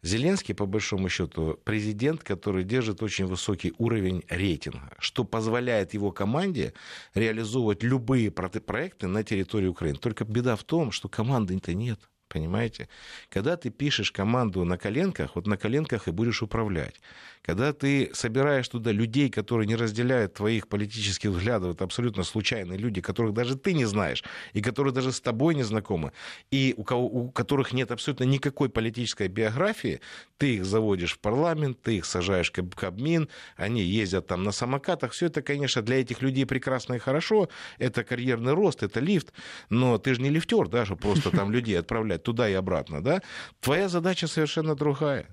Зеленский, 0.03 0.55
по 0.55 0.67
большому 0.67 1.09
счету, 1.09 1.59
президент, 1.65 2.23
который 2.23 2.65
держит 2.65 3.03
очень 3.03 3.27
высокий 3.27 3.75
уровень 3.79 4.23
рейтинга, 4.29 4.93
что 4.99 5.25
позволяет 5.25 5.95
его 5.95 6.11
команде 6.11 6.73
реализовывать 7.15 7.83
любые 7.83 8.31
проекты 8.31 9.07
на 9.07 9.25
территории 9.25 9.69
Украины. 9.69 9.99
Только 9.99 10.25
беда 10.25 10.57
в 10.57 10.65
том, 10.65 10.91
что 10.91 11.09
команды-то 11.09 11.75
нет. 11.75 12.01
Понимаете? 12.31 12.89
Когда 13.29 13.57
ты 13.57 13.71
пишешь 13.71 14.13
команду 14.13 14.65
на 14.65 14.79
коленках, 14.79 15.35
вот 15.35 15.49
на 15.49 15.57
коленках 15.57 16.07
и 16.07 16.13
будешь 16.13 16.43
управлять. 16.43 16.95
Когда 17.43 17.73
ты 17.73 18.11
собираешь 18.13 18.69
туда 18.69 18.93
людей, 18.93 19.31
которые 19.31 19.67
не 19.67 19.75
разделяют 19.75 20.35
твоих 20.35 20.69
политических 20.69 21.31
взглядов, 21.31 21.75
это 21.75 21.85
абсолютно 21.85 22.23
случайные 22.23 22.79
люди, 22.79 23.01
которых 23.01 23.35
даже 23.35 23.57
ты 23.57 23.73
не 23.73 23.85
знаешь, 23.85 24.23
и 24.53 24.63
которые 24.63 24.95
даже 24.95 25.11
с 25.11 25.21
тобой 25.21 25.57
не 25.57 25.65
знакомы, 25.65 26.13
и 26.53 26.73
у, 26.77 26.85
кого, 26.85 27.07
у 27.07 27.31
которых 27.31 27.73
нет 27.73 27.91
абсолютно 27.91 28.25
никакой 28.25 28.69
политической 28.69 29.27
биографии, 29.27 30.01
ты 30.37 30.55
их 30.57 30.65
заводишь 30.65 31.15
в 31.15 31.19
парламент, 31.19 31.83
ты 31.83 31.97
их 31.97 32.05
сажаешь 32.05 32.53
в 32.53 32.75
Кабмин, 32.77 33.29
они 33.57 33.83
ездят 33.83 34.27
там 34.29 34.45
на 34.45 34.53
самокатах. 34.53 35.13
Все 35.13 35.27
это, 35.27 35.43
конечно, 35.43 35.83
для 35.83 36.01
этих 36.01 36.23
людей 36.23 36.47
прекрасно 36.47 36.95
и 36.95 36.99
хорошо. 36.99 37.49
Это 37.79 38.05
карьерный 38.05 38.53
рост, 38.53 38.83
это 38.83 39.01
лифт. 39.01 39.33
Но 39.69 39.99
ты 39.99 40.15
же 40.15 40.23
не 40.23 40.31
лифтер, 40.31 40.69
да, 40.69 40.85
что 40.85 40.97
просто 40.97 41.31
там 41.31 41.51
людей 41.51 41.79
отправлять 41.79 42.20
туда 42.23 42.49
и 42.49 42.53
обратно, 42.55 43.03
да? 43.03 43.23
Твоя 43.61 43.89
задача 43.89 44.27
совершенно 44.27 44.75
другая. 44.75 45.27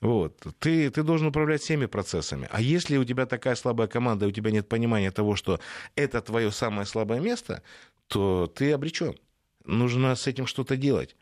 Вот. 0.00 0.46
Ты, 0.58 0.90
ты 0.90 1.02
должен 1.02 1.26
управлять 1.28 1.60
всеми 1.60 1.86
процессами. 1.86 2.48
А 2.50 2.60
если 2.60 2.96
у 2.96 3.04
тебя 3.04 3.26
такая 3.26 3.54
слабая 3.54 3.86
команда, 3.86 4.24
и 4.24 4.28
у 4.28 4.32
тебя 4.32 4.50
нет 4.50 4.68
понимания 4.68 5.10
того, 5.10 5.36
что 5.36 5.60
это 5.94 6.22
твое 6.22 6.50
самое 6.50 6.86
слабое 6.86 7.20
место, 7.20 7.62
то 8.06 8.50
ты 8.54 8.72
обречен. 8.72 9.14
Нужно 9.66 10.14
с 10.14 10.26
этим 10.26 10.46
что-то 10.46 10.76
делать. 10.76 11.16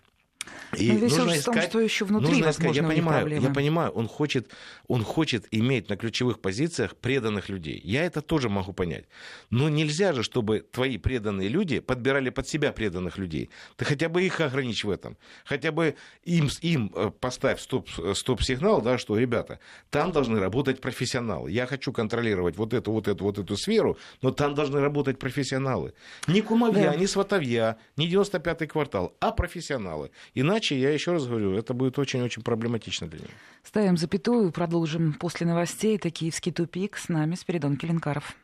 И 0.77 0.93
Но 0.93 0.99
весь 0.99 1.17
нужно 1.17 1.37
искать, 1.37 1.43
в 1.43 1.45
том, 1.45 1.63
что 1.63 1.81
еще 1.81 2.05
внутри, 2.05 2.29
нужно 2.29 2.51
искать, 2.51 2.77
я 2.77 2.83
понимаю, 2.83 3.21
проблемы. 3.21 3.47
я 3.47 3.53
понимаю, 3.53 3.91
он 3.93 4.07
хочет, 4.07 4.51
он 4.87 5.03
хочет 5.03 5.47
иметь 5.51 5.89
на 5.89 5.97
ключевых 5.97 6.41
позициях 6.41 6.95
преданных 6.97 7.49
людей. 7.49 7.81
Я 7.85 8.05
это 8.05 8.21
тоже 8.21 8.49
могу 8.49 8.73
понять. 8.73 9.07
Но 9.51 9.69
нельзя 9.69 10.13
же, 10.13 10.23
чтобы 10.23 10.61
твои 10.61 10.99
преданные 10.99 11.49
люди 11.49 11.81
подбирали 11.81 12.31
под 12.31 12.49
себя 12.49 12.73
преданных 12.73 13.17
людей. 13.17 13.51
Ты 13.77 13.87
хотя 13.87 14.09
бы 14.09 14.23
их 14.23 14.41
ограничь 14.41 14.85
в 14.85 14.91
этом. 14.91 15.17
Хотя 15.45 15.73
бы 15.73 15.95
им, 16.25 16.49
им 16.61 16.93
э, 16.95 17.11
поставь 17.19 17.61
стоп, 17.61 17.89
стоп-сигнал, 18.15 18.83
да, 18.83 18.99
что, 18.99 19.17
ребята, 19.17 19.61
там 19.91 20.13
должны 20.13 20.39
работать 20.39 20.81
профессионалы. 20.81 21.51
Я 21.51 21.67
хочу 21.67 21.93
контролировать 21.93 22.57
вот 22.57 22.75
эту, 22.75 22.93
вот 22.93 23.09
эту, 23.09 23.25
вот 23.25 23.39
эту 23.39 23.57
сферу, 23.57 23.97
но 24.21 24.33
там 24.33 24.55
должны 24.55 24.81
работать 24.81 25.19
профессионалы. 25.19 25.95
Не 26.27 26.43
кумовья, 26.43 26.91
да. 26.91 26.97
не 26.97 27.07
сватовья, 27.07 27.79
не 27.97 28.11
95-й 28.11 28.67
квартал, 28.67 29.17
а 29.21 29.33
профессионалы. 29.33 30.11
Иначе, 30.41 30.79
я 30.79 30.91
еще 30.91 31.11
раз 31.11 31.27
говорю, 31.27 31.55
это 31.55 31.75
будет 31.75 31.99
очень-очень 31.99 32.45
проблематично 32.45 33.09
для 33.09 33.19
него. 33.19 33.31
Ставим 33.65 33.97
запятую, 33.97 34.53
продолжим 34.53 35.15
после 35.15 35.49
новостей. 35.49 35.97
Это 35.97 36.11
«Киевский 36.11 36.53
тупик». 36.53 36.97
С 36.97 37.09
нами 37.09 37.35
Спиридон 37.35 37.77
Келенкаров. 37.77 38.37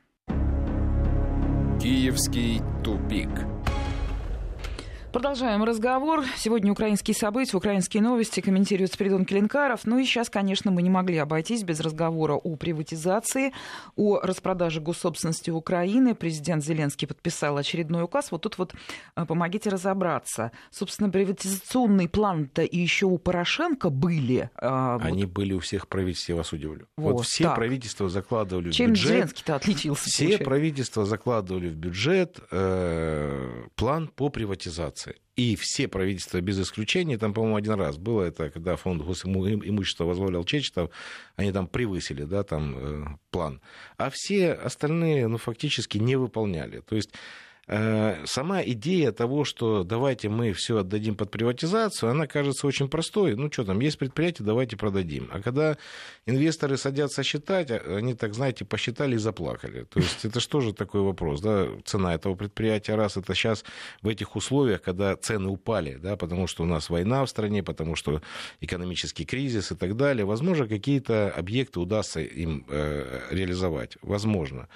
«Киевский 1.81 2.61
тупик». 2.83 3.31
Продолжаем 5.15 5.63
разговор. 5.63 6.25
Сегодня 6.37 6.73
украинские 6.73 7.15
события, 7.15 7.57
украинские 7.57 8.03
новости 8.03 8.41
комментирует 8.41 8.93
Спиридон 8.93 9.25
Келенкаров. 9.25 9.83
Ну 9.85 10.01
и 10.01 10.05
сейчас, 10.05 10.29
конечно, 10.29 10.73
мы 10.73 10.83
не 10.83 10.91
могли 10.91 11.19
обойтись 11.19 11.63
без 11.63 11.79
разговора 11.79 12.35
о 12.35 12.57
приватизации, 12.57 13.53
о 13.95 14.19
распродаже 14.19 14.81
госсобственности 14.81 15.51
Украины. 15.51 16.17
Президент 16.17 16.65
Зеленский 16.65 17.07
подписал 17.07 17.57
очередной 17.57 18.03
указ. 18.03 18.33
Вот 18.33 18.43
тут 18.43 18.59
вот 18.59 18.75
э, 19.15 19.25
помогите 19.25 19.71
разобраться. 19.71 20.51
Собственно, 20.73 21.11
приватизационный 21.11 22.09
план-то 22.09 22.63
и 22.63 22.77
еще 22.77 23.07
у 23.07 23.17
Порошенко 23.17 23.91
были. 23.91 24.51
А, 24.57 24.99
Они 25.01 25.27
вот... 25.27 25.33
были 25.33 25.53
у 25.53 25.61
всех 25.61 25.87
правительств, 25.87 26.29
я 26.29 26.35
вас 26.35 26.53
удивлю. 26.53 26.89
Вот, 26.97 27.13
вот 27.13 27.27
все 27.27 27.45
так. 27.45 27.55
правительства 27.55 28.09
закладывали 28.09 28.73
Чем 28.73 28.89
в 28.89 28.91
бюджет. 28.95 29.05
Чем 29.05 29.15
Зеленский-то 29.15 29.55
отличился? 29.55 30.11
Все 30.11 30.25
получается? 30.25 30.45
правительства 30.45 31.05
закладывали 31.05 31.69
в 31.69 31.77
бюджет 31.77 32.41
э, 32.51 33.69
план 33.77 34.09
по 34.09 34.29
приватизации 34.29 35.04
и 35.37 35.57
все 35.57 35.89
правительства 35.89 36.41
без 36.41 36.61
исключения, 36.61 37.19
там, 37.19 37.35
по-моему, 37.35 37.57
один 37.57 37.75
раз 37.75 37.97
было 37.97 38.23
это, 38.23 38.51
когда 38.51 38.77
фонд 38.77 39.03
госимущества 39.03 40.05
возглавлял 40.05 40.45
Чечетов, 40.45 40.91
они 41.37 41.53
там 41.53 41.67
превысили, 41.67 42.25
да, 42.25 42.43
там 42.45 42.77
э, 42.77 43.05
план. 43.31 43.61
А 43.97 44.11
все 44.11 44.53
остальные, 44.53 45.29
ну, 45.29 45.39
фактически 45.39 45.99
не 45.99 46.17
выполняли. 46.17 46.81
То 46.81 46.97
есть 46.97 47.11
сама 47.67 48.63
идея 48.63 49.13
того, 49.13 49.45
что 49.45 49.85
давайте 49.85 50.29
мы 50.29 50.53
все 50.53 50.79
отдадим 50.79 51.15
под 51.15 51.31
приватизацию, 51.31 52.11
она 52.11 52.27
кажется 52.27 52.67
очень 52.67 52.89
простой. 52.89 53.37
Ну 53.37 53.51
что 53.51 53.65
там, 53.65 53.81
есть 53.81 53.99
предприятие, 53.99 54.45
давайте 54.47 54.77
продадим. 54.77 55.29
А 55.33 55.41
когда 55.41 55.77
инвесторы 56.27 56.77
садятся 56.77 57.23
считать, 57.23 57.71
а, 57.71 57.97
они 57.97 58.15
так, 58.15 58.35
знаете, 58.35 58.65
посчитали 58.65 59.15
и 59.15 59.19
заплакали. 59.19 59.85
То 59.85 60.01
есть 60.01 60.25
это 60.25 60.41
что 60.41 60.61
же 60.61 60.73
такой 60.73 61.01
вопрос, 61.01 61.41
да, 61.41 61.69
цена 61.85 62.15
этого 62.15 62.35
предприятия, 62.35 62.95
раз 62.95 63.17
это 63.17 63.35
сейчас 63.35 63.65
в 64.03 64.09
этих 64.09 64.37
условиях, 64.37 64.83
когда 64.83 65.17
цены 65.17 65.49
упали, 65.49 65.97
да, 65.97 66.17
потому 66.17 66.47
что 66.47 66.63
у 66.63 66.67
нас 66.67 66.91
война 66.91 67.25
в 67.25 67.31
стране, 67.31 67.63
потому 67.63 67.97
что 67.97 68.21
экономический 68.61 69.25
кризис 69.25 69.73
и 69.73 69.75
так 69.75 69.97
далее, 69.97 70.25
возможно, 70.25 70.67
какие-то 70.67 71.31
объекты 71.31 71.81
удастся 71.81 72.21
им 72.21 72.67
э, 72.69 73.21
реализовать, 73.31 73.97
возможно. 74.03 74.69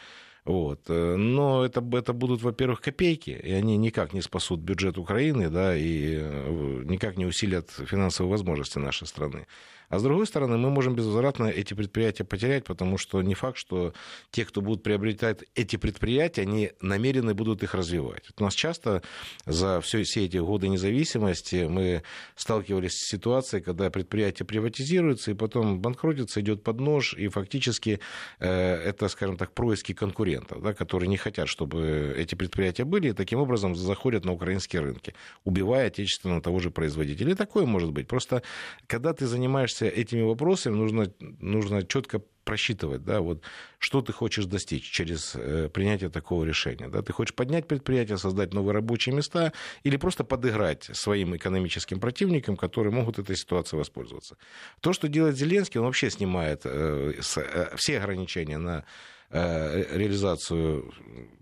Вот. 0.44 0.81
Э, 0.88 1.16
но 1.16 1.64
это, 1.64 1.85
это 1.92 2.12
будут, 2.12 2.42
во-первых, 2.42 2.81
копейки, 2.81 3.31
и 3.31 3.53
они 3.53 3.77
никак 3.77 4.12
не 4.12 4.22
спасут 4.22 4.61
бюджет 4.61 4.98
Украины, 4.98 5.51
да, 5.51 5.77
и 5.77 6.16
э, 6.20 6.83
никак 6.85 7.16
не 7.16 7.27
усилят 7.27 7.70
финансовые 7.70 8.31
возможности 8.31 8.79
нашей 8.79 9.07
страны. 9.07 9.46
А 9.88 9.98
с 9.98 10.03
другой 10.03 10.27
стороны, 10.27 10.59
мы 10.59 10.70
можем 10.70 10.94
безвозвратно 10.94 11.46
эти 11.46 11.74
предприятия 11.74 12.24
потерять, 12.24 12.64
потому 12.64 12.98
что 12.98 13.22
не 13.22 13.35
факт, 13.35 13.57
что 13.57 13.94
те, 14.31 14.44
кто 14.44 14.61
будут 14.61 14.83
приобретать 14.83 15.44
эти 15.55 15.77
предприятия, 15.77 16.42
они 16.42 16.72
намерены 16.81 17.35
будут 17.35 17.62
их 17.62 17.74
развивать. 17.74 18.24
У 18.38 18.42
нас 18.42 18.55
часто 18.55 19.03
за 19.46 19.81
все, 19.81 20.03
все 20.03 20.27
эти 20.27 20.37
годы 20.37 20.68
независимости 20.68 21.66
мы 21.68 22.03
сталкивались 22.37 22.92
с 22.92 23.09
ситуацией, 23.09 23.62
когда 23.62 23.90
предприятие 23.90 24.46
приватизируется, 24.46 25.31
и 25.31 25.35
потом 25.35 25.81
банкротится, 25.81 26.40
идет 26.40 26.62
под 26.62 26.81
нож, 26.81 27.14
и 27.14 27.29
фактически 27.29 28.01
э, 28.40 28.48
это, 28.48 29.09
скажем 29.09 29.37
так, 29.37 29.53
происки 29.53 29.92
конкурентов, 29.92 30.62
да, 30.62 30.74
которые 30.74 31.09
не 31.09 31.16
хотят, 31.16 31.48
чтобы 31.48 32.14
эти 32.16 32.35
предприятия 32.35 32.85
были, 32.85 33.11
и 33.11 33.12
таким 33.12 33.40
образом 33.40 33.74
заходят 33.74 34.24
на 34.24 34.33
украинские 34.33 34.83
рынки, 34.83 35.14
убивая 35.44 35.87
отечественного 35.87 36.40
того 36.40 36.61
же 36.61 36.70
производителя. 36.70 37.33
И 37.33 37.35
такое 37.35 37.64
может 37.64 37.92
быть. 37.92 38.07
Просто 38.07 38.42
когда 38.87 39.12
ты 39.12 39.27
занимаешься 39.27 39.78
этими 39.87 40.23
вопросами, 40.23 40.75
нужно, 40.75 41.12
нужно 41.21 41.83
четко 41.83 42.23
просчитывать, 42.49 43.05
да, 43.05 43.21
вот 43.21 43.43
что 43.79 44.01
ты 44.01 44.12
хочешь 44.14 44.47
достичь 44.47 44.91
через 44.91 45.35
э, 45.35 45.69
принятие 45.69 46.09
такого 46.09 46.45
решения. 46.45 46.88
Да? 46.88 47.03
Ты 47.03 47.12
хочешь 47.12 47.35
поднять 47.35 47.69
предприятие, 47.69 48.17
создать 48.17 48.55
новые 48.55 48.73
рабочие 48.73 49.14
места 49.14 49.53
или 49.83 49.99
просто 49.99 50.25
подыграть 50.25 50.88
своим 50.95 51.37
экономическим 51.37 52.01
противникам, 52.01 52.57
которые 52.57 52.91
могут 52.91 53.19
этой 53.19 53.37
ситуацией 53.37 53.79
воспользоваться. 53.79 54.38
То, 54.81 54.95
что 54.95 55.09
делает 55.09 55.37
Зеленский, 55.37 55.79
он 55.79 55.87
вообще 55.87 56.09
снимает 56.09 56.62
э, 56.64 57.12
э, 57.37 57.77
все 57.77 57.99
ограничения 57.99 58.57
на 58.57 58.85
реализацию, 59.31 60.93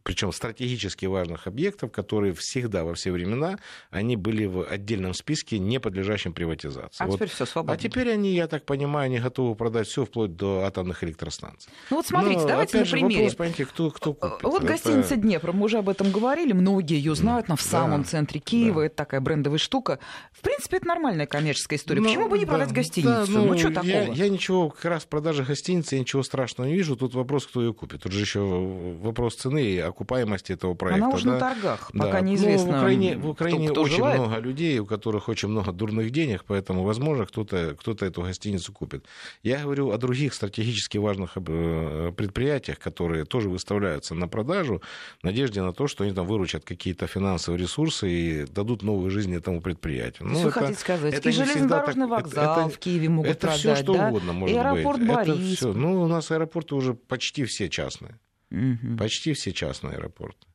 причем 0.02 0.32
стратегически 0.32 1.06
важных 1.06 1.46
объектов, 1.46 1.92
которые 1.92 2.32
всегда, 2.32 2.84
во 2.84 2.94
все 2.94 3.12
времена, 3.12 3.58
они 3.90 4.16
были 4.16 4.46
в 4.46 4.64
отдельном 4.64 5.14
списке, 5.14 5.58
не 5.58 5.78
подлежащим 5.78 6.32
приватизации. 6.32 7.02
А 7.02 7.06
вот. 7.06 7.16
теперь 7.16 7.28
все 7.28 7.44
свободно. 7.44 7.74
А 7.74 7.76
теперь 7.76 8.10
они, 8.10 8.34
я 8.34 8.48
так 8.48 8.64
понимаю, 8.64 9.06
они 9.06 9.18
готовы 9.18 9.54
продать 9.54 9.86
все 9.86 10.04
вплоть 10.04 10.36
до 10.36 10.64
атомных 10.64 11.04
электростанций. 11.04 11.70
Ну 11.90 11.98
вот 11.98 12.06
смотрите, 12.06 12.40
Но, 12.40 12.48
давайте 12.48 12.78
опять 12.78 12.92
на 12.92 12.98
примере. 12.98 13.20
Вопрос, 13.22 13.34
понимаете, 13.36 13.64
кто, 13.66 13.90
кто 13.90 14.14
купит. 14.14 14.42
Вот 14.42 14.62
это... 14.62 14.72
гостиница 14.72 15.16
Днепр, 15.16 15.52
мы 15.52 15.64
уже 15.64 15.78
об 15.78 15.88
этом 15.88 16.10
говорили, 16.10 16.52
многие 16.52 16.96
ее 16.96 17.14
знают, 17.14 17.46
она 17.48 17.56
в 17.56 17.62
самом 17.62 18.02
да, 18.02 18.08
центре 18.08 18.40
Киева, 18.40 18.80
да. 18.80 18.86
это 18.86 18.96
такая 18.96 19.20
брендовая 19.20 19.58
штука. 19.58 20.00
В 20.32 20.40
принципе, 20.40 20.78
это 20.78 20.86
нормальная 20.86 21.26
коммерческая 21.26 21.78
история. 21.78 22.00
Ну, 22.00 22.08
Почему 22.08 22.28
бы 22.28 22.38
не 22.38 22.44
да, 22.44 22.50
продать 22.52 22.72
гостиницу? 22.72 23.10
Да, 23.10 23.24
ну, 23.28 23.44
ну 23.46 23.58
что 23.58 23.70
такого? 23.70 23.86
Я, 23.86 24.02
я 24.12 24.28
ничего, 24.28 24.70
как 24.70 24.84
раз 24.86 25.04
в 25.04 25.08
продаже 25.08 25.44
гостиницы, 25.44 25.94
я 25.94 26.00
ничего 26.00 26.22
страшного 26.22 26.68
не 26.68 26.74
вижу. 26.74 26.96
Тут 26.96 27.14
вопрос, 27.14 27.46
кто 27.46 27.60
ее 27.60 27.75
купит. 27.76 28.02
Тут 28.02 28.12
же 28.12 28.20
еще 28.20 28.40
вопрос 28.40 29.36
цены 29.36 29.62
и 29.62 29.78
окупаемости 29.78 30.52
этого 30.52 30.74
проекта. 30.74 31.04
Она 31.04 31.14
уже 31.14 31.24
да? 31.24 31.32
на 31.32 31.38
торгах, 31.38 31.90
да. 31.92 32.04
пока 32.04 32.20
неизвестно. 32.20 32.72
Ну, 32.72 32.72
в 32.72 32.80
Украине, 32.80 33.16
в 33.16 33.28
Украине 33.28 33.64
кто, 33.66 33.72
кто 33.72 33.82
очень 33.82 33.96
желает. 33.96 34.20
много 34.20 34.38
людей, 34.40 34.78
у 34.78 34.86
которых 34.86 35.28
очень 35.28 35.48
много 35.48 35.72
дурных 35.72 36.10
денег, 36.10 36.44
поэтому, 36.46 36.82
возможно, 36.82 37.26
кто-то 37.26 37.76
кто 37.78 37.92
эту 37.92 38.22
гостиницу 38.22 38.72
купит. 38.72 39.04
Я 39.42 39.58
говорю 39.60 39.90
о 39.90 39.98
других 39.98 40.34
стратегически 40.34 40.98
важных 40.98 41.32
э, 41.36 42.12
предприятиях, 42.16 42.78
которые 42.78 43.24
тоже 43.24 43.48
выставляются 43.48 44.14
на 44.14 44.28
продажу, 44.28 44.82
в 45.20 45.24
надежде 45.24 45.62
на 45.62 45.72
то, 45.72 45.86
что 45.86 46.04
они 46.04 46.12
там 46.12 46.26
выручат 46.26 46.64
какие-то 46.64 47.06
финансовые 47.06 47.60
ресурсы 47.60 48.10
и 48.10 48.46
дадут 48.46 48.82
новую 48.82 49.10
жизнь 49.10 49.34
этому 49.34 49.60
предприятию. 49.60 50.28
Ну, 50.28 50.40
вы 50.40 50.48
это, 50.48 50.60
хотите 50.60 50.80
сказать, 50.80 51.14
это 51.14 51.28
и 51.28 51.32
железнодорожный 51.32 52.08
так, 52.08 52.10
вокзал 52.10 52.60
это, 52.60 52.68
в 52.68 52.78
Киеве 52.78 53.08
могут 53.08 53.30
это 53.30 53.40
продать, 53.40 53.60
все, 53.60 53.76
что 53.76 53.94
да? 53.94 54.08
угодно 54.08 54.32
может 54.32 54.56
и 54.56 54.58
аэропорт 54.58 54.98
быть. 54.98 55.08
Борис. 55.08 55.28
Это 55.28 55.56
все. 55.56 55.72
Ну, 55.72 56.02
у 56.02 56.06
нас 56.06 56.30
аэропорты 56.30 56.74
уже 56.74 56.94
почти 56.94 57.44
все 57.44 57.65
частные. 57.68 58.18
Угу. 58.50 58.96
Почти 58.98 59.32
все 59.32 59.52
частные 59.52 59.96
аэропорты. 59.96 60.46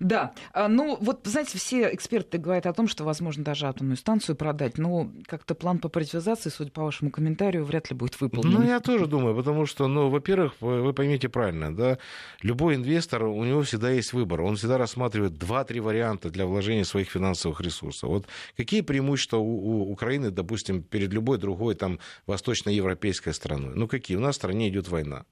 Да, 0.00 0.32
а, 0.52 0.68
ну 0.68 0.96
вот, 1.00 1.20
знаете, 1.24 1.58
все 1.58 1.94
эксперты 1.94 2.38
говорят 2.38 2.66
о 2.66 2.72
том, 2.72 2.88
что 2.88 3.04
возможно 3.04 3.44
даже 3.44 3.66
атомную 3.66 3.96
станцию 3.96 4.36
продать, 4.36 4.78
но 4.78 5.10
как-то 5.26 5.54
план 5.54 5.78
по 5.78 5.88
приватизации, 5.88 6.50
судя 6.50 6.70
по 6.70 6.82
вашему 6.82 7.10
комментарию, 7.10 7.64
вряд 7.64 7.90
ли 7.90 7.96
будет 7.96 8.20
выполнен. 8.20 8.52
Ну, 8.52 8.62
я 8.62 8.80
тоже 8.80 9.06
думаю, 9.06 9.36
потому 9.36 9.66
что, 9.66 9.86
ну, 9.86 10.08
во-первых, 10.08 10.54
вы 10.60 10.92
поймите 10.92 11.28
правильно, 11.28 11.74
да, 11.74 11.98
любой 12.42 12.74
инвестор, 12.74 13.24
у 13.24 13.44
него 13.44 13.62
всегда 13.62 13.90
есть 13.90 14.12
выбор, 14.12 14.42
он 14.42 14.56
всегда 14.56 14.78
рассматривает 14.78 15.34
два-три 15.34 15.80
варианта 15.80 16.30
для 16.30 16.46
вложения 16.46 16.84
своих 16.84 17.10
финансовых 17.10 17.60
ресурсов. 17.60 18.10
Вот 18.10 18.26
какие 18.56 18.80
преимущества 18.80 19.36
у, 19.36 19.82
у 19.82 19.92
Украины, 19.92 20.30
допустим, 20.30 20.82
перед 20.82 21.12
любой 21.12 21.38
другой 21.38 21.74
там 21.74 21.98
восточноевропейской 22.26 23.32
страной? 23.32 23.74
Ну, 23.74 23.86
какие? 23.86 24.16
У 24.16 24.20
нас 24.20 24.34
в 24.34 24.38
стране 24.38 24.68
идет 24.68 24.88
война 24.88 25.24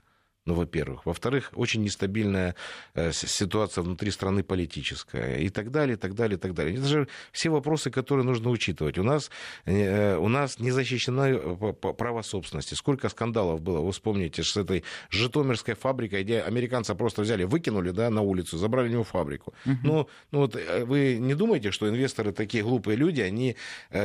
ну, 0.44 0.54
во-первых. 0.54 1.06
Во-вторых, 1.06 1.52
очень 1.54 1.82
нестабильная 1.82 2.56
э, 2.94 3.12
ситуация 3.12 3.82
внутри 3.82 4.10
страны 4.10 4.42
политическая 4.42 5.38
и 5.38 5.48
так 5.50 5.70
далее, 5.70 5.94
и 5.94 5.96
так 5.96 6.14
далее, 6.14 6.36
и 6.36 6.40
так 6.40 6.52
далее. 6.54 6.74
Это 6.74 6.86
же 6.86 7.08
все 7.30 7.48
вопросы, 7.48 7.90
которые 7.90 8.24
нужно 8.24 8.50
учитывать. 8.50 8.98
У 8.98 9.04
нас, 9.04 9.30
э, 9.66 10.16
у 10.16 10.28
нас 10.28 10.58
не 10.58 10.72
защищено 10.72 11.26
э, 11.26 11.72
право 11.74 12.22
собственности. 12.22 12.74
Сколько 12.74 13.08
скандалов 13.08 13.60
было, 13.60 13.80
вы 13.80 13.92
вспомните, 13.92 14.42
с 14.42 14.56
этой 14.56 14.82
житомирской 15.10 15.74
фабрикой, 15.74 16.24
где 16.24 16.40
американцы 16.40 16.94
просто 16.96 17.22
взяли, 17.22 17.44
выкинули 17.44 17.90
да, 17.90 18.10
на 18.10 18.22
улицу, 18.22 18.58
забрали 18.58 18.88
у 18.88 18.92
него 18.92 19.04
фабрику. 19.04 19.54
Угу. 19.64 19.76
Ну, 19.84 20.08
ну 20.32 20.38
вот 20.40 20.56
вы 20.82 21.18
не 21.20 21.34
думаете, 21.34 21.70
что 21.70 21.88
инвесторы 21.88 22.32
такие 22.32 22.64
глупые 22.64 22.96
люди, 22.96 23.20
они 23.20 23.56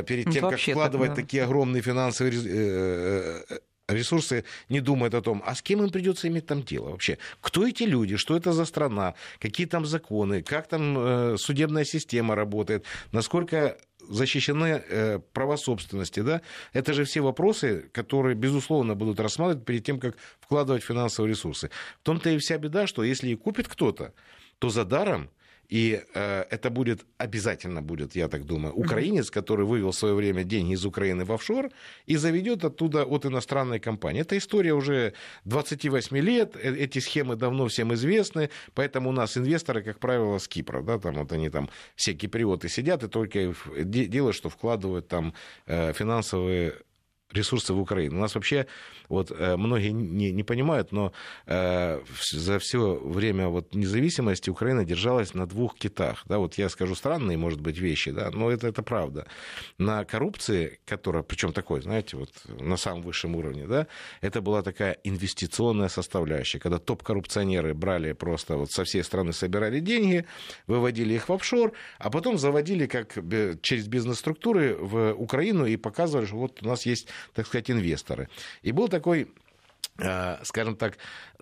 перед 0.06 0.32
тем, 0.32 0.43
Вообще 0.43 0.73
как 0.73 0.76
вкладывать 0.76 1.10
да. 1.10 1.15
такие 1.15 1.43
огромные 1.43 1.82
финансовые 1.82 3.43
ресурсы 3.88 4.43
не 4.69 4.82
думают 4.82 5.13
о 5.13 5.21
том, 5.21 5.41
а 5.45 5.56
с 5.56 5.62
кем 5.62 5.84
им 5.84 5.89
придется 5.89 6.28
иметь 6.28 6.45
там 6.45 6.63
дело 6.63 6.89
вообще. 6.91 7.17
Кто 7.41 7.67
эти 7.67 7.84
люди, 7.84 8.17
что 8.17 8.36
это 8.36 8.54
за 8.54 8.65
страна, 8.65 9.15
какие 9.39 9.67
там 9.67 9.86
законы, 9.86 10.43
как 10.43 10.67
там 10.67 10.97
э, 10.97 11.38
судебная 11.38 11.86
система 11.86 12.36
работает, 12.36 12.84
насколько 13.12 13.78
защищены 14.10 14.84
э, 14.88 15.19
права 15.34 15.58
собственности, 15.58 16.21
да, 16.21 16.41
это 16.73 16.93
же 16.93 17.04
все 17.04 17.21
вопросы, 17.21 17.89
которые, 17.91 18.36
безусловно, 18.36 18.95
будут 18.95 19.19
рассматривать 19.19 19.65
перед 19.65 19.84
тем, 19.84 20.00
как 20.00 20.17
вкладывать 20.39 20.84
финансовые 20.84 21.32
ресурсы. 21.32 21.69
В 22.02 22.04
том-то 22.04 22.30
и 22.30 22.38
вся 22.38 22.58
беда, 22.58 22.88
что 22.88 23.04
если 23.04 23.30
и 23.30 23.36
купит 23.36 23.67
кто-то, 23.67 24.13
то 24.60 24.69
за 24.69 24.86
даром 24.86 25.30
и 25.69 26.01
э, 26.13 26.45
это 26.49 26.69
будет, 26.69 27.06
обязательно 27.17 27.82
будет, 27.82 28.15
я 28.15 28.27
так 28.27 28.45
думаю, 28.45 28.73
украинец, 28.73 29.30
который 29.30 29.65
вывел 29.65 29.91
в 29.91 29.95
свое 29.95 30.13
время 30.13 30.43
деньги 30.43 30.73
из 30.73 30.86
Украины 30.86 31.25
в 31.25 31.32
офшор 31.32 31.69
и 32.06 32.15
заведет 32.15 32.63
оттуда 32.63 33.03
от 33.03 33.25
иностранной 33.25 33.80
компании. 33.80 34.21
Эта 34.21 34.38
история 34.38 34.73
уже 34.73 35.13
28 35.45 36.17
лет, 36.17 36.56
э, 36.56 36.73
эти 36.75 36.99
схемы 36.99 37.36
давно 37.36 37.67
всем 37.67 37.93
известны, 37.93 38.49
поэтому 38.73 39.10
у 39.10 39.13
нас 39.13 39.38
инвесторы, 39.38 39.84
как 39.84 39.99
правило, 39.99 40.38
с 40.38 40.47
Кипра, 40.47 40.82
да, 40.82 40.99
там 40.99 41.15
вот 41.15 41.32
они 41.32 41.49
там 41.49 41.69
все 41.95 42.13
киприоты 42.13 42.69
сидят 42.69 43.03
и 43.03 43.08
только 43.08 43.53
дело, 43.84 44.32
что 44.34 44.49
вкладывают 44.49 45.08
там 45.08 45.34
э, 45.65 45.93
финансовые 45.93 46.75
ресурсы 47.34 47.74
в 47.74 47.80
Украину. 47.80 48.18
У 48.18 48.22
нас 48.22 48.36
вообще, 48.36 48.68
вот 49.10 49.32
э, 49.32 49.58
многие 49.58 49.92
не, 49.92 50.32
не 50.32 50.44
понимают, 50.44 50.92
но 50.92 51.12
э, 51.46 52.00
за 52.32 52.60
все 52.60 52.96
время 52.96 53.50
вот, 53.50 53.76
независимости 53.76 54.50
Украина 54.50 54.86
держалась 54.86 55.34
на 55.34 55.46
двух 55.46 55.78
китах. 55.78 56.24
Да, 56.26 56.38
вот 56.38 56.58
я 56.58 56.70
скажу 56.70 56.96
странные, 56.96 57.38
может 57.38 57.60
быть, 57.60 57.78
вещи, 57.78 58.12
да, 58.12 58.32
но 58.32 58.50
это, 58.50 58.68
это 58.68 58.82
правда. 58.82 59.28
На 59.78 60.06
коррупции, 60.06 60.80
которая, 60.86 61.24
причем 61.24 61.52
такой, 61.52 61.82
знаете, 61.82 62.16
вот 62.16 62.32
на 62.62 62.78
самом 62.78 63.02
высшем 63.02 63.36
уровне, 63.36 63.68
да, 63.68 63.88
это 64.22 64.42
была 64.42 64.62
такая 64.62 64.98
инвестиционная 65.04 65.90
составляющая, 65.90 66.60
когда 66.60 66.80
топ-коррупционеры 66.80 67.74
брали 67.74 68.13
просто 68.13 68.56
вот 68.56 68.72
со 68.72 68.86
всей 68.86 69.04
страны, 69.04 69.34
собирали 69.34 69.80
деньги, 69.82 70.26
выводили 70.66 71.13
их 71.16 71.28
в 71.28 71.34
офшор, 71.34 71.74
а 72.00 72.10
потом 72.10 72.38
заводили 72.38 72.88
как 72.88 73.18
через 73.62 73.88
бизнес-структуры 73.88 74.78
в 74.80 75.13
Украину 75.13 75.66
и 75.66 75.76
показывали, 75.76 76.26
что 76.26 76.38
вот 76.38 76.63
у 76.63 76.68
нас 76.68 76.86
есть 76.86 77.10
так 77.34 77.47
сказать, 77.47 77.69
инвесторы. 77.71 78.30
И 78.62 78.71
был 78.71 78.88
такой 78.88 79.30
скажем 80.43 80.75
так, 80.75 80.97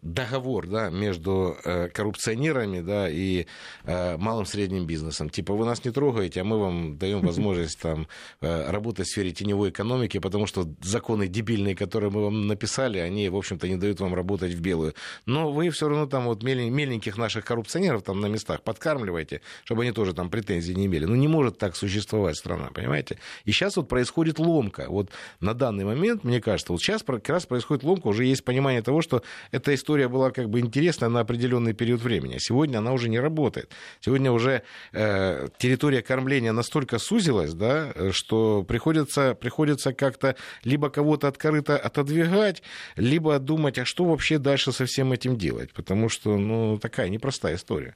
договор 0.06 0.68
да, 0.68 0.90
между 0.90 1.58
э, 1.64 1.90
коррупционерами 1.90 2.80
да, 2.82 3.10
и 3.10 3.48
э, 3.86 4.18
малым 4.18 4.46
средним 4.46 4.86
бизнесом. 4.86 5.30
Типа 5.30 5.54
вы 5.54 5.66
нас 5.66 5.84
не 5.84 5.92
трогаете, 5.92 6.42
а 6.42 6.44
мы 6.44 6.60
вам 6.60 6.98
даем 6.98 7.22
возможность 7.26 7.80
там, 7.80 8.08
э, 8.42 8.70
работать 8.70 9.08
в 9.08 9.10
сфере 9.10 9.32
теневой 9.32 9.72
экономики, 9.72 10.20
потому 10.20 10.46
что 10.46 10.68
законы 10.84 11.28
дебильные, 11.28 11.76
которые 11.76 12.12
мы 12.12 12.24
вам 12.24 12.48
написали, 12.48 13.00
они, 13.00 13.28
в 13.30 13.36
общем-то, 13.36 13.68
не 13.68 13.78
дают 13.78 14.00
вам 14.00 14.14
работать 14.14 14.54
в 14.54 14.62
белую. 14.62 14.94
Но 15.26 15.52
вы 15.52 15.72
все 15.72 15.90
равно 15.90 16.06
там 16.06 16.26
вот 16.26 16.44
меленьких 16.44 17.18
наших 17.18 17.44
коррупционеров 17.44 18.04
там 18.04 18.22
на 18.22 18.28
местах 18.28 18.62
подкармливаете, 18.62 19.42
чтобы 19.64 19.82
они 19.82 19.92
тоже 19.92 20.14
там 20.14 20.30
претензий 20.30 20.76
не 20.76 20.86
имели. 20.86 21.06
Ну, 21.06 21.16
не 21.16 21.28
может 21.28 21.58
так 21.58 21.76
существовать 21.76 22.38
страна, 22.38 22.70
понимаете? 22.74 23.18
И 23.44 23.52
сейчас 23.52 23.76
вот 23.76 23.90
происходит 23.90 24.38
ломка. 24.38 24.86
Вот 24.88 25.10
на 25.40 25.56
данный 25.56 25.84
момент, 25.84 26.24
мне 26.24 26.40
кажется, 26.40 26.72
вот 26.72 26.82
сейчас 26.82 27.02
как 27.02 27.28
раз 27.30 27.48
происходит 27.48 27.84
ломка, 27.84 28.08
уже 28.08 28.26
есть 28.26 28.45
понимание 28.46 28.82
того, 28.82 29.02
что 29.02 29.24
эта 29.52 29.74
история 29.74 30.08
была 30.08 30.32
как 30.32 30.50
бы 30.50 30.60
интересна 30.60 31.10
на 31.10 31.22
определенный 31.22 31.74
период 31.74 32.02
времени. 32.02 32.36
А 32.36 32.40
сегодня 32.40 32.78
она 32.78 32.94
уже 32.94 33.10
не 33.10 33.20
работает. 33.20 33.72
Сегодня 34.00 34.32
уже 34.32 34.62
э, 34.94 35.48
территория 35.58 36.02
кормления 36.02 36.54
настолько 36.54 37.00
сузилась, 37.00 37.54
да, 37.54 37.94
что 38.12 38.64
приходится, 38.64 39.34
приходится 39.36 39.94
как-то 39.94 40.36
либо 40.64 40.90
кого-то 40.90 41.28
от 41.28 41.38
корыта 41.38 41.78
отодвигать, 41.78 42.64
либо 42.96 43.40
думать, 43.40 43.80
а 43.80 43.86
что 43.86 44.06
вообще 44.06 44.38
дальше 44.38 44.72
со 44.72 44.86
всем 44.86 45.12
этим 45.12 45.38
делать. 45.38 45.74
Потому 45.74 46.10
что, 46.10 46.38
ну, 46.38 46.78
такая 46.78 47.10
непростая 47.10 47.56
история. 47.56 47.96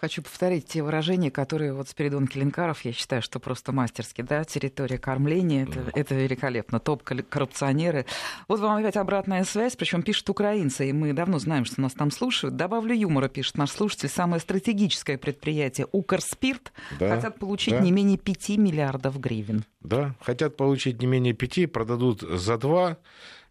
Хочу 0.00 0.22
повторить 0.22 0.64
те 0.64 0.82
выражения, 0.82 1.30
которые 1.30 1.74
вот 1.74 1.90
Спиридон 1.90 2.26
Келенкаров, 2.26 2.86
я 2.86 2.92
считаю, 2.94 3.20
что 3.20 3.38
просто 3.38 3.70
мастерски, 3.70 4.22
да, 4.22 4.44
территория 4.44 4.96
кормления, 4.96 5.64
это, 5.64 5.90
это 5.94 6.14
великолепно, 6.14 6.80
топ-коррупционеры. 6.80 8.06
Вот 8.48 8.60
вам 8.60 8.78
опять 8.78 8.96
обратная 8.96 9.44
связь, 9.44 9.76
причем 9.76 9.89
пишут 10.02 10.30
украинцы, 10.30 10.88
и 10.88 10.92
мы 10.92 11.12
давно 11.12 11.38
знаем, 11.38 11.64
что 11.64 11.80
нас 11.80 11.92
там 11.92 12.10
слушают. 12.10 12.56
Добавлю 12.56 12.94
юмора, 12.94 13.28
пишет 13.28 13.56
наш 13.58 13.70
слушатель, 13.70 14.08
самое 14.08 14.40
стратегическое 14.40 15.18
предприятие 15.18 15.86
Укрспирт 15.92 16.72
да, 16.98 17.14
хотят 17.14 17.38
получить 17.38 17.74
да. 17.74 17.80
не 17.80 17.92
менее 17.92 18.18
5 18.18 18.50
миллиардов 18.50 19.20
гривен. 19.20 19.64
Да, 19.82 20.14
хотят 20.20 20.56
получить 20.56 21.00
не 21.00 21.06
менее 21.06 21.34
5, 21.34 21.72
продадут 21.72 22.20
за 22.20 22.56
2, 22.56 22.96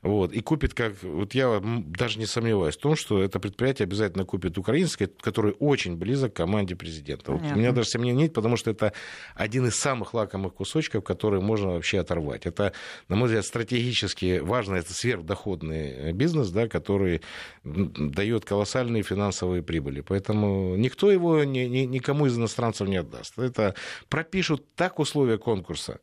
Вот, 0.01 0.31
и 0.31 0.39
купит, 0.39 0.73
как... 0.73 0.93
Вот 1.03 1.33
я 1.33 1.61
даже 1.61 2.19
не 2.19 2.25
сомневаюсь 2.25 2.77
в 2.77 2.79
том, 2.79 2.95
что 2.95 3.21
это 3.21 3.37
предприятие 3.39 3.83
обязательно 3.83 4.23
купит 4.23 4.57
украинское, 4.57 5.09
которое 5.19 5.51
очень 5.53 5.97
близок 5.97 6.33
к 6.33 6.37
команде 6.37 6.77
президента. 6.77 7.33
Вот 7.33 7.41
у 7.41 7.55
меня 7.55 7.73
даже 7.73 7.89
сомнений 7.89 8.23
нет, 8.23 8.33
потому 8.33 8.55
что 8.55 8.71
это 8.71 8.93
один 9.35 9.67
из 9.67 9.75
самых 9.75 10.13
лакомых 10.13 10.53
кусочков, 10.53 11.03
которые 11.03 11.41
можно 11.41 11.73
вообще 11.73 11.99
оторвать. 11.99 12.45
Это, 12.45 12.71
на 13.09 13.17
мой 13.17 13.27
взгляд, 13.27 13.45
стратегически 13.45 14.39
важно, 14.39 14.75
это 14.75 14.93
сверхдоходный 14.93 16.13
бизнес, 16.13 16.49
да, 16.49 16.69
который 16.69 17.21
дает 17.65 18.45
колоссальные 18.45 19.03
финансовые 19.03 19.63
прибыли. 19.63 19.99
Поэтому 19.99 20.77
никто 20.77 21.11
его 21.11 21.43
ни, 21.43 21.61
ни, 21.61 21.79
никому 21.79 22.25
из 22.25 22.37
иностранцев 22.37 22.87
не 22.87 22.97
отдаст. 22.97 23.37
Это 23.37 23.75
пропишут 24.07 24.63
так 24.75 24.99
условия 24.99 25.37
конкурса, 25.37 25.99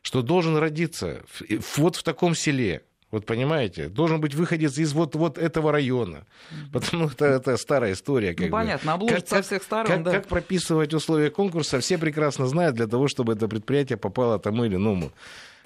что 0.00 0.22
должен 0.22 0.56
родиться 0.56 1.22
вот 1.76 1.96
в 1.96 2.02
таком 2.02 2.34
селе, 2.34 2.84
вот 3.14 3.26
понимаете, 3.26 3.88
должен 3.88 4.20
быть 4.20 4.34
выходец 4.34 4.76
из 4.76 4.92
вот, 4.92 5.14
вот 5.14 5.38
этого 5.38 5.70
района. 5.70 6.24
Потому 6.72 7.08
что 7.08 7.24
это 7.24 7.56
старая 7.56 7.92
история. 7.92 8.34
Как 8.34 8.46
ну, 8.46 8.52
понятно, 8.52 8.94
обложат 8.94 9.28
со 9.28 9.40
всех 9.40 9.62
сторон. 9.62 9.86
Как, 9.86 10.02
да. 10.02 10.10
как 10.10 10.26
прописывать 10.26 10.92
условия 10.92 11.30
конкурса, 11.30 11.78
все 11.78 11.96
прекрасно 11.96 12.46
знают 12.46 12.74
для 12.74 12.88
того, 12.88 13.06
чтобы 13.06 13.34
это 13.34 13.46
предприятие 13.46 13.98
попало 13.98 14.40
тому 14.40 14.64
или 14.64 14.74
иному 14.74 15.12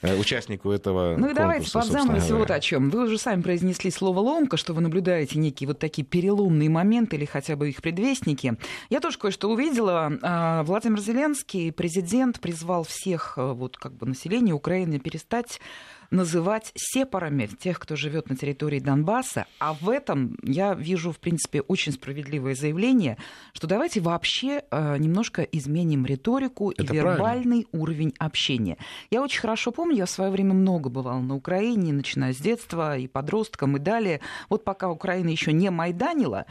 э, 0.03 0.15
участнику 0.15 0.71
этого 0.71 1.17
Ну 1.17 1.31
и 1.31 1.35
давайте 1.35 1.71
подзамываться 1.73 2.37
вот 2.37 2.51
о 2.51 2.61
чем. 2.61 2.91
Вы 2.91 3.05
уже 3.05 3.17
сами 3.17 3.41
произнесли 3.41 3.91
слово 3.91 4.21
«ломка», 4.21 4.59
что 4.59 4.75
вы 4.75 4.83
наблюдаете 4.83 5.39
некие 5.39 5.69
вот 5.69 5.79
такие 5.79 6.05
переломные 6.07 6.69
моменты 6.69 7.17
или 7.17 7.25
хотя 7.25 7.57
бы 7.57 7.71
их 7.71 7.81
предвестники. 7.81 8.57
Я 8.91 9.01
тоже 9.01 9.17
кое-что 9.17 9.51
увидела. 9.51 10.13
А, 10.21 10.63
Владимир 10.65 11.01
Зеленский, 11.01 11.73
президент, 11.73 12.41
призвал 12.41 12.85
всех 12.85 13.39
э, 13.39 13.53
вот 13.53 13.79
как 13.79 13.95
бы 13.95 14.07
население 14.07 14.55
Украины 14.55 14.99
перестать 14.99 15.61
называть 16.11 16.73
сепарами 16.75 17.47
тех, 17.47 17.79
кто 17.79 17.97
живет 17.97 18.29
на 18.29 18.37
территории 18.37 18.81
Донбасса. 18.81 19.47
А 19.59 19.75
в 19.75 19.89
этом 19.89 20.37
я 20.43 20.75
вижу, 20.75 21.13
в 21.13 21.19
принципе, 21.19 21.61
очень 21.61 21.93
справедливое 21.93 22.55
заявление, 22.55 23.19
что 23.53 23.67
давайте 23.67 24.01
вообще 24.01 24.63
э, 24.71 24.97
немножко 24.99 25.43
изменим 25.43 26.07
риторику 26.07 26.71
Это 26.71 26.93
и 26.93 26.97
вербальный 26.97 27.65
правильно. 27.65 27.67
уровень 27.73 28.15
общения. 28.19 28.79
Я 29.11 29.23
очень 29.23 29.41
хорошо 29.41 29.71
помню, 29.71 29.97
я 29.97 30.07
в 30.07 30.11
свое 30.11 30.31
время 30.31 30.55
много 30.55 30.89
бывала 30.89 31.21
на 31.21 31.35
Украине, 31.35 31.93
начиная 31.93 32.33
с 32.33 32.39
детства 32.39 32.97
и 32.97 33.07
подростком 33.07 33.77
и 33.77 33.81
далее. 33.81 34.21
Вот 34.49 34.65
пока 34.65 34.91
Украина 34.91 35.29
еще 35.29 35.53
не 35.53 35.71
майданила, 35.71 36.47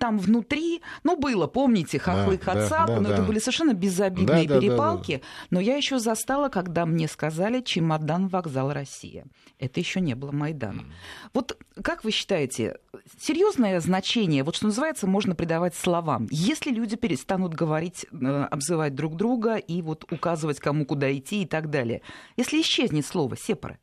там 0.00 0.18
внутри, 0.18 0.80
ну, 1.04 1.16
было, 1.16 1.46
помните, 1.46 1.98
хохлы 1.98 2.38
да, 2.38 2.44
Хацапы, 2.44 2.86
да, 2.86 2.94
да, 2.94 3.00
но 3.00 3.08
да. 3.10 3.14
это 3.14 3.22
были 3.22 3.38
совершенно 3.38 3.74
безобидные 3.74 4.48
да, 4.48 4.58
перепалки. 4.58 5.16
Да, 5.16 5.18
да, 5.18 5.24
да. 5.24 5.46
Но 5.50 5.60
я 5.60 5.76
еще 5.76 5.98
застала, 5.98 6.48
когда 6.48 6.86
мне 6.86 7.06
сказали 7.06 7.60
чемодан 7.60 8.28
вокзал 8.28 8.72
Россия. 9.00 9.24
Это 9.58 9.80
еще 9.80 10.00
не 10.00 10.14
было 10.14 10.32
Майданом. 10.32 10.86
Mm. 10.86 10.92
Вот 11.34 11.58
как 11.82 12.04
вы 12.04 12.10
считаете, 12.10 12.76
серьезное 13.18 13.80
значение, 13.80 14.44
вот 14.44 14.56
что 14.56 14.66
называется, 14.66 15.06
можно 15.06 15.34
придавать 15.34 15.74
словам, 15.74 16.28
если 16.30 16.70
люди 16.70 16.96
перестанут 16.96 17.54
говорить, 17.54 18.06
э, 18.12 18.46
обзывать 18.50 18.94
друг 18.94 19.16
друга 19.16 19.56
и 19.56 19.82
вот 19.82 20.10
указывать, 20.12 20.60
кому 20.60 20.84
куда 20.84 21.12
идти 21.16 21.42
и 21.42 21.46
так 21.46 21.70
далее. 21.70 22.02
Если 22.36 22.60
исчезнет 22.60 23.06
слово 23.06 23.36
«сепары». 23.36 23.78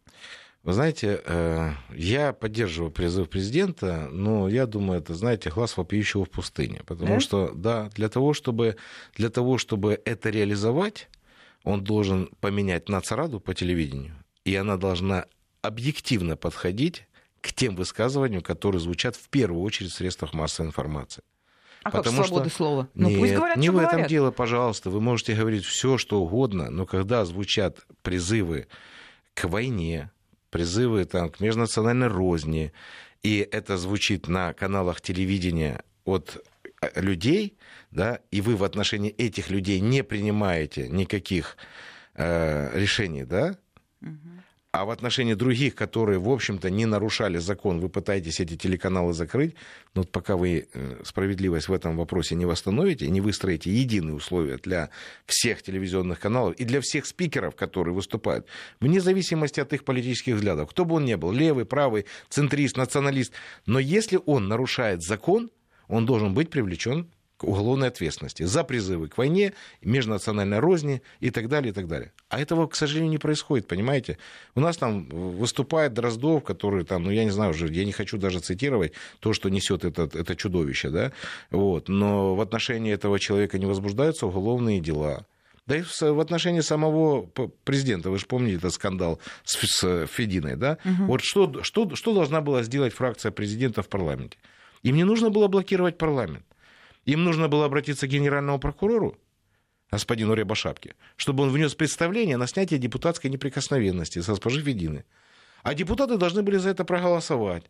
Вы 0.63 0.73
знаете, 0.73 1.21
э, 1.25 1.71
я 1.95 2.33
поддерживаю 2.33 2.91
призыв 2.91 3.29
президента, 3.29 4.09
но 4.11 4.49
я 4.49 4.65
думаю, 4.65 4.99
это, 4.99 5.15
знаете, 5.15 5.49
глаз 5.49 5.77
вопиющего 5.77 6.25
в 6.25 6.29
пустыне. 6.29 6.81
Потому 6.85 7.15
да? 7.15 7.19
что, 7.21 7.51
да, 7.55 7.89
для 7.95 8.09
того, 8.09 8.33
чтобы, 8.33 8.75
для 9.15 9.29
того, 9.29 9.57
чтобы 9.57 10.01
это 10.03 10.29
реализовать, 10.29 11.07
он 11.63 11.83
должен 11.83 12.29
поменять 12.41 12.89
нацраду 12.89 13.39
по 13.39 13.53
телевидению, 13.53 14.15
и 14.47 14.55
она 14.55 14.77
должна 14.77 15.25
объективно 15.61 16.37
подходить 16.37 17.05
к 17.41 17.51
тем 17.51 17.75
высказываниям, 17.75 18.41
которые 18.41 18.79
звучат 18.79 19.17
в 19.17 19.27
первую 19.27 19.61
очередь 19.61 19.91
в 19.91 19.95
средствах 19.95 20.33
массовой 20.33 20.69
информации. 20.69 21.21
А 21.83 21.91
Потому 21.91 22.19
как 22.19 22.27
свобода 22.27 22.49
что... 22.49 22.57
слова? 22.57 22.89
Ну, 22.93 23.09
Нет, 23.09 23.19
пусть 23.19 23.33
говорят, 23.33 23.57
не 23.57 23.69
в 23.69 23.73
говорят. 23.73 23.93
этом 23.93 24.07
дело, 24.07 24.31
пожалуйста. 24.31 24.89
Вы 24.89 25.01
можете 25.01 25.35
говорить 25.35 25.65
все, 25.65 25.97
что 25.97 26.21
угодно, 26.21 26.69
но 26.69 26.85
когда 26.85 27.25
звучат 27.25 27.85
призывы 28.03 28.67
к 29.33 29.49
войне, 29.49 30.11
призывы 30.49 31.03
там, 31.03 31.29
к 31.29 31.41
межнациональной 31.41 32.07
розни, 32.07 32.71
и 33.23 33.45
это 33.51 33.77
звучит 33.77 34.29
на 34.29 34.53
каналах 34.53 35.01
телевидения 35.01 35.83
от 36.05 36.41
э, 36.81 37.01
людей, 37.01 37.57
да, 37.91 38.21
и 38.31 38.39
вы 38.39 38.55
в 38.55 38.63
отношении 38.63 39.11
этих 39.11 39.49
людей 39.49 39.81
не 39.81 40.05
принимаете 40.05 40.87
никаких 40.87 41.57
э, 42.15 42.79
решений, 42.79 43.25
да, 43.25 43.57
а 44.71 44.85
в 44.85 44.91
отношении 44.91 45.33
других, 45.33 45.75
которые, 45.75 46.19
в 46.19 46.29
общем-то, 46.29 46.69
не 46.69 46.85
нарушали 46.85 47.37
закон, 47.37 47.79
вы 47.79 47.89
пытаетесь 47.89 48.39
эти 48.39 48.55
телеканалы 48.55 49.13
закрыть, 49.13 49.55
но 49.95 50.01
вот 50.01 50.11
пока 50.11 50.35
вы 50.35 50.67
э, 50.71 51.01
справедливость 51.03 51.67
в 51.67 51.73
этом 51.73 51.97
вопросе 51.97 52.35
не 52.35 52.45
восстановите, 52.45 53.09
не 53.09 53.21
выстроите 53.21 53.71
единые 53.71 54.13
условия 54.13 54.57
для 54.57 54.89
всех 55.25 55.63
телевизионных 55.63 56.19
каналов 56.19 56.55
и 56.55 56.65
для 56.65 56.81
всех 56.81 57.05
спикеров, 57.05 57.55
которые 57.55 57.95
выступают, 57.95 58.45
вне 58.79 59.01
зависимости 59.01 59.59
от 59.59 59.73
их 59.73 59.83
политических 59.83 60.35
взглядов, 60.35 60.69
кто 60.69 60.85
бы 60.85 60.95
он 60.95 61.05
ни 61.05 61.15
был, 61.15 61.31
левый, 61.31 61.65
правый, 61.65 62.05
центрист, 62.29 62.77
националист, 62.77 63.31
но 63.65 63.79
если 63.79 64.19
он 64.25 64.47
нарушает 64.47 65.01
закон, 65.01 65.49
он 65.87 66.05
должен 66.05 66.33
быть 66.33 66.49
привлечен 66.49 67.07
к 67.37 67.43
уголовной 67.43 67.87
ответственности 67.89 68.43
за 68.43 68.63
призывы 68.63 69.07
к 69.07 69.17
войне, 69.17 69.53
межнациональной 69.81 70.59
розни 70.59 71.01
и 71.19 71.29
так 71.29 71.47
далее, 71.47 71.71
и 71.71 71.73
так 71.73 71.87
далее. 71.87 72.11
А 72.29 72.39
этого, 72.41 72.67
к 72.67 72.75
сожалению, 72.75 73.11
не 73.11 73.19
происходит, 73.19 73.67
понимаете? 73.67 74.17
У 74.55 74.59
нас 74.59 74.77
там 74.77 75.07
выступает 75.09 75.93
Дроздов, 75.93 76.43
который 76.43 76.83
там, 76.83 77.03
ну, 77.03 77.11
я 77.11 77.23
не 77.23 77.29
знаю 77.29 77.51
уже, 77.51 77.67
я 77.67 77.85
не 77.85 77.91
хочу 77.91 78.17
даже 78.17 78.39
цитировать 78.39 78.93
то, 79.19 79.33
что 79.33 79.49
несет 79.49 79.85
это, 79.85 80.09
это 80.13 80.35
чудовище, 80.35 80.89
да, 80.89 81.11
вот, 81.51 81.89
но 81.89 82.35
в 82.35 82.41
отношении 82.41 82.91
этого 82.91 83.19
человека 83.19 83.59
не 83.59 83.65
возбуждаются 83.65 84.25
уголовные 84.25 84.79
дела. 84.79 85.25
Да 85.67 85.75
и 85.75 85.81
в 85.83 86.19
отношении 86.21 86.61
самого 86.61 87.29
президента, 87.65 88.09
вы 88.09 88.19
же 88.19 88.25
помните 88.25 88.55
этот 88.55 88.73
скандал 88.73 89.19
с, 89.43 89.57
с 89.57 90.07
Фединой, 90.07 90.55
да? 90.55 90.77
Угу. 90.85 91.03
Вот 91.07 91.21
что, 91.21 91.61
что, 91.61 91.93
что 91.93 92.13
должна 92.13 92.39
была 92.39 92.63
сделать 92.63 92.93
фракция 92.93 93.33
президента 93.33 93.81
в 93.81 93.89
парламенте? 93.89 94.37
Им 94.83 94.95
не 94.95 95.03
нужно 95.03 95.29
было 95.29 95.49
блокировать 95.49 95.97
парламент. 95.97 96.45
Им 97.07 97.23
нужно 97.23 97.47
было 97.47 97.65
обратиться 97.65 98.05
к 98.05 98.09
генеральному 98.09 98.59
прокурору, 98.59 99.17
господину 99.89 100.33
Рябошапке, 100.33 100.95
чтобы 101.15 101.43
он 101.43 101.51
внес 101.51 101.73
представление 101.73 102.35
на 102.35 102.47
снятие 102.47 102.79
депутатской 102.79 103.29
неприкосновенности 103.29 104.19
с 104.19 104.27
госпожи 104.27 104.61
Федины. 104.61 105.05
А 105.63 105.73
депутаты 105.73 106.17
должны 106.17 106.43
были 106.43 106.57
за 106.57 106.69
это 106.69 106.83
проголосовать. 106.83 107.63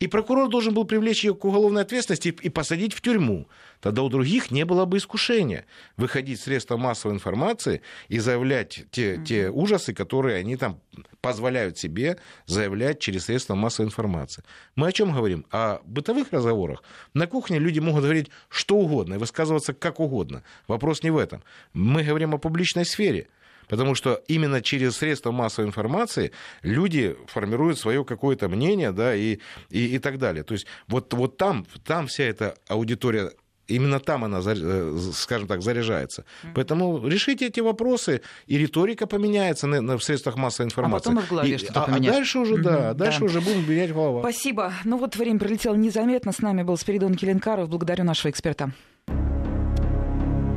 И 0.00 0.06
прокурор 0.06 0.48
должен 0.48 0.74
был 0.74 0.84
привлечь 0.84 1.24
ее 1.24 1.34
к 1.34 1.44
уголовной 1.44 1.82
ответственности 1.82 2.28
и 2.28 2.48
посадить 2.48 2.94
в 2.94 3.00
тюрьму. 3.00 3.48
Тогда 3.80 4.02
у 4.02 4.08
других 4.08 4.52
не 4.52 4.64
было 4.64 4.84
бы 4.84 4.98
искушения 4.98 5.66
выходить 5.96 6.38
в 6.38 6.44
средства 6.44 6.76
массовой 6.76 7.14
информации 7.14 7.82
и 8.06 8.20
заявлять 8.20 8.84
те, 8.92 9.14
mm-hmm. 9.14 9.24
те 9.24 9.50
ужасы, 9.50 9.92
которые 9.94 10.36
они 10.36 10.56
там 10.56 10.80
позволяют 11.20 11.78
себе 11.78 12.18
заявлять 12.46 13.00
через 13.00 13.24
средства 13.24 13.56
массовой 13.56 13.86
информации. 13.86 14.44
Мы 14.76 14.86
о 14.86 14.92
чем 14.92 15.12
говорим? 15.12 15.44
О 15.50 15.80
бытовых 15.84 16.32
разговорах. 16.32 16.84
На 17.12 17.26
кухне 17.26 17.58
люди 17.58 17.80
могут 17.80 18.04
говорить 18.04 18.30
что 18.48 18.76
угодно 18.76 19.14
и 19.14 19.18
высказываться 19.18 19.74
как 19.74 19.98
угодно. 19.98 20.44
Вопрос 20.68 21.02
не 21.02 21.10
в 21.10 21.16
этом. 21.16 21.42
Мы 21.72 22.04
говорим 22.04 22.34
о 22.34 22.38
публичной 22.38 22.84
сфере. 22.84 23.26
Потому 23.68 23.94
что 23.94 24.22
именно 24.28 24.62
через 24.62 24.96
средства 24.96 25.30
массовой 25.32 25.68
информации 25.68 26.32
люди 26.62 27.16
формируют 27.26 27.78
свое 27.78 28.04
какое-то 28.04 28.48
мнение, 28.48 28.92
да, 28.92 29.14
и, 29.14 29.38
и, 29.70 29.96
и 29.96 29.98
так 29.98 30.18
далее. 30.18 30.44
То 30.44 30.54
есть 30.54 30.66
вот, 30.88 31.12
вот 31.14 31.36
там, 31.36 31.66
там 31.84 32.06
вся 32.06 32.24
эта 32.24 32.56
аудитория 32.68 33.30
Именно 33.68 34.00
там 34.00 34.24
она, 34.24 34.40
э, 34.44 34.98
скажем 35.12 35.46
так, 35.46 35.60
заряжается. 35.60 36.24
Поэтому 36.54 37.06
решите 37.06 37.48
эти 37.48 37.60
вопросы, 37.60 38.22
и 38.46 38.56
риторика 38.56 39.06
поменяется 39.06 39.66
на, 39.66 39.82
на, 39.82 39.98
в 39.98 40.02
средствах 40.02 40.36
массовой 40.36 40.68
информации. 40.68 41.10
А 41.10 41.14
потом 41.14 41.18
и 41.18 41.26
в 41.26 41.28
голове 41.28 41.54
и, 41.54 41.58
что-то 41.58 41.84
а, 41.84 41.94
а 41.94 42.00
дальше 42.00 42.38
уже, 42.38 42.56
да, 42.56 42.94
дальше 42.94 43.20
да. 43.20 43.26
уже 43.26 43.40
будем 43.42 43.70
менять 43.70 43.92
голова. 43.92 44.20
Спасибо. 44.20 44.72
Ну 44.84 44.96
вот 44.96 45.16
время 45.16 45.38
пролетело 45.38 45.74
незаметно. 45.74 46.32
С 46.32 46.38
нами 46.38 46.62
был 46.62 46.78
Спиридон 46.78 47.14
Келенкаров. 47.14 47.68
Благодарю 47.68 48.04
нашего 48.04 48.30
эксперта. 48.30 48.72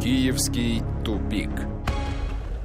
Киевский 0.01 0.81
тупик. 1.03 1.49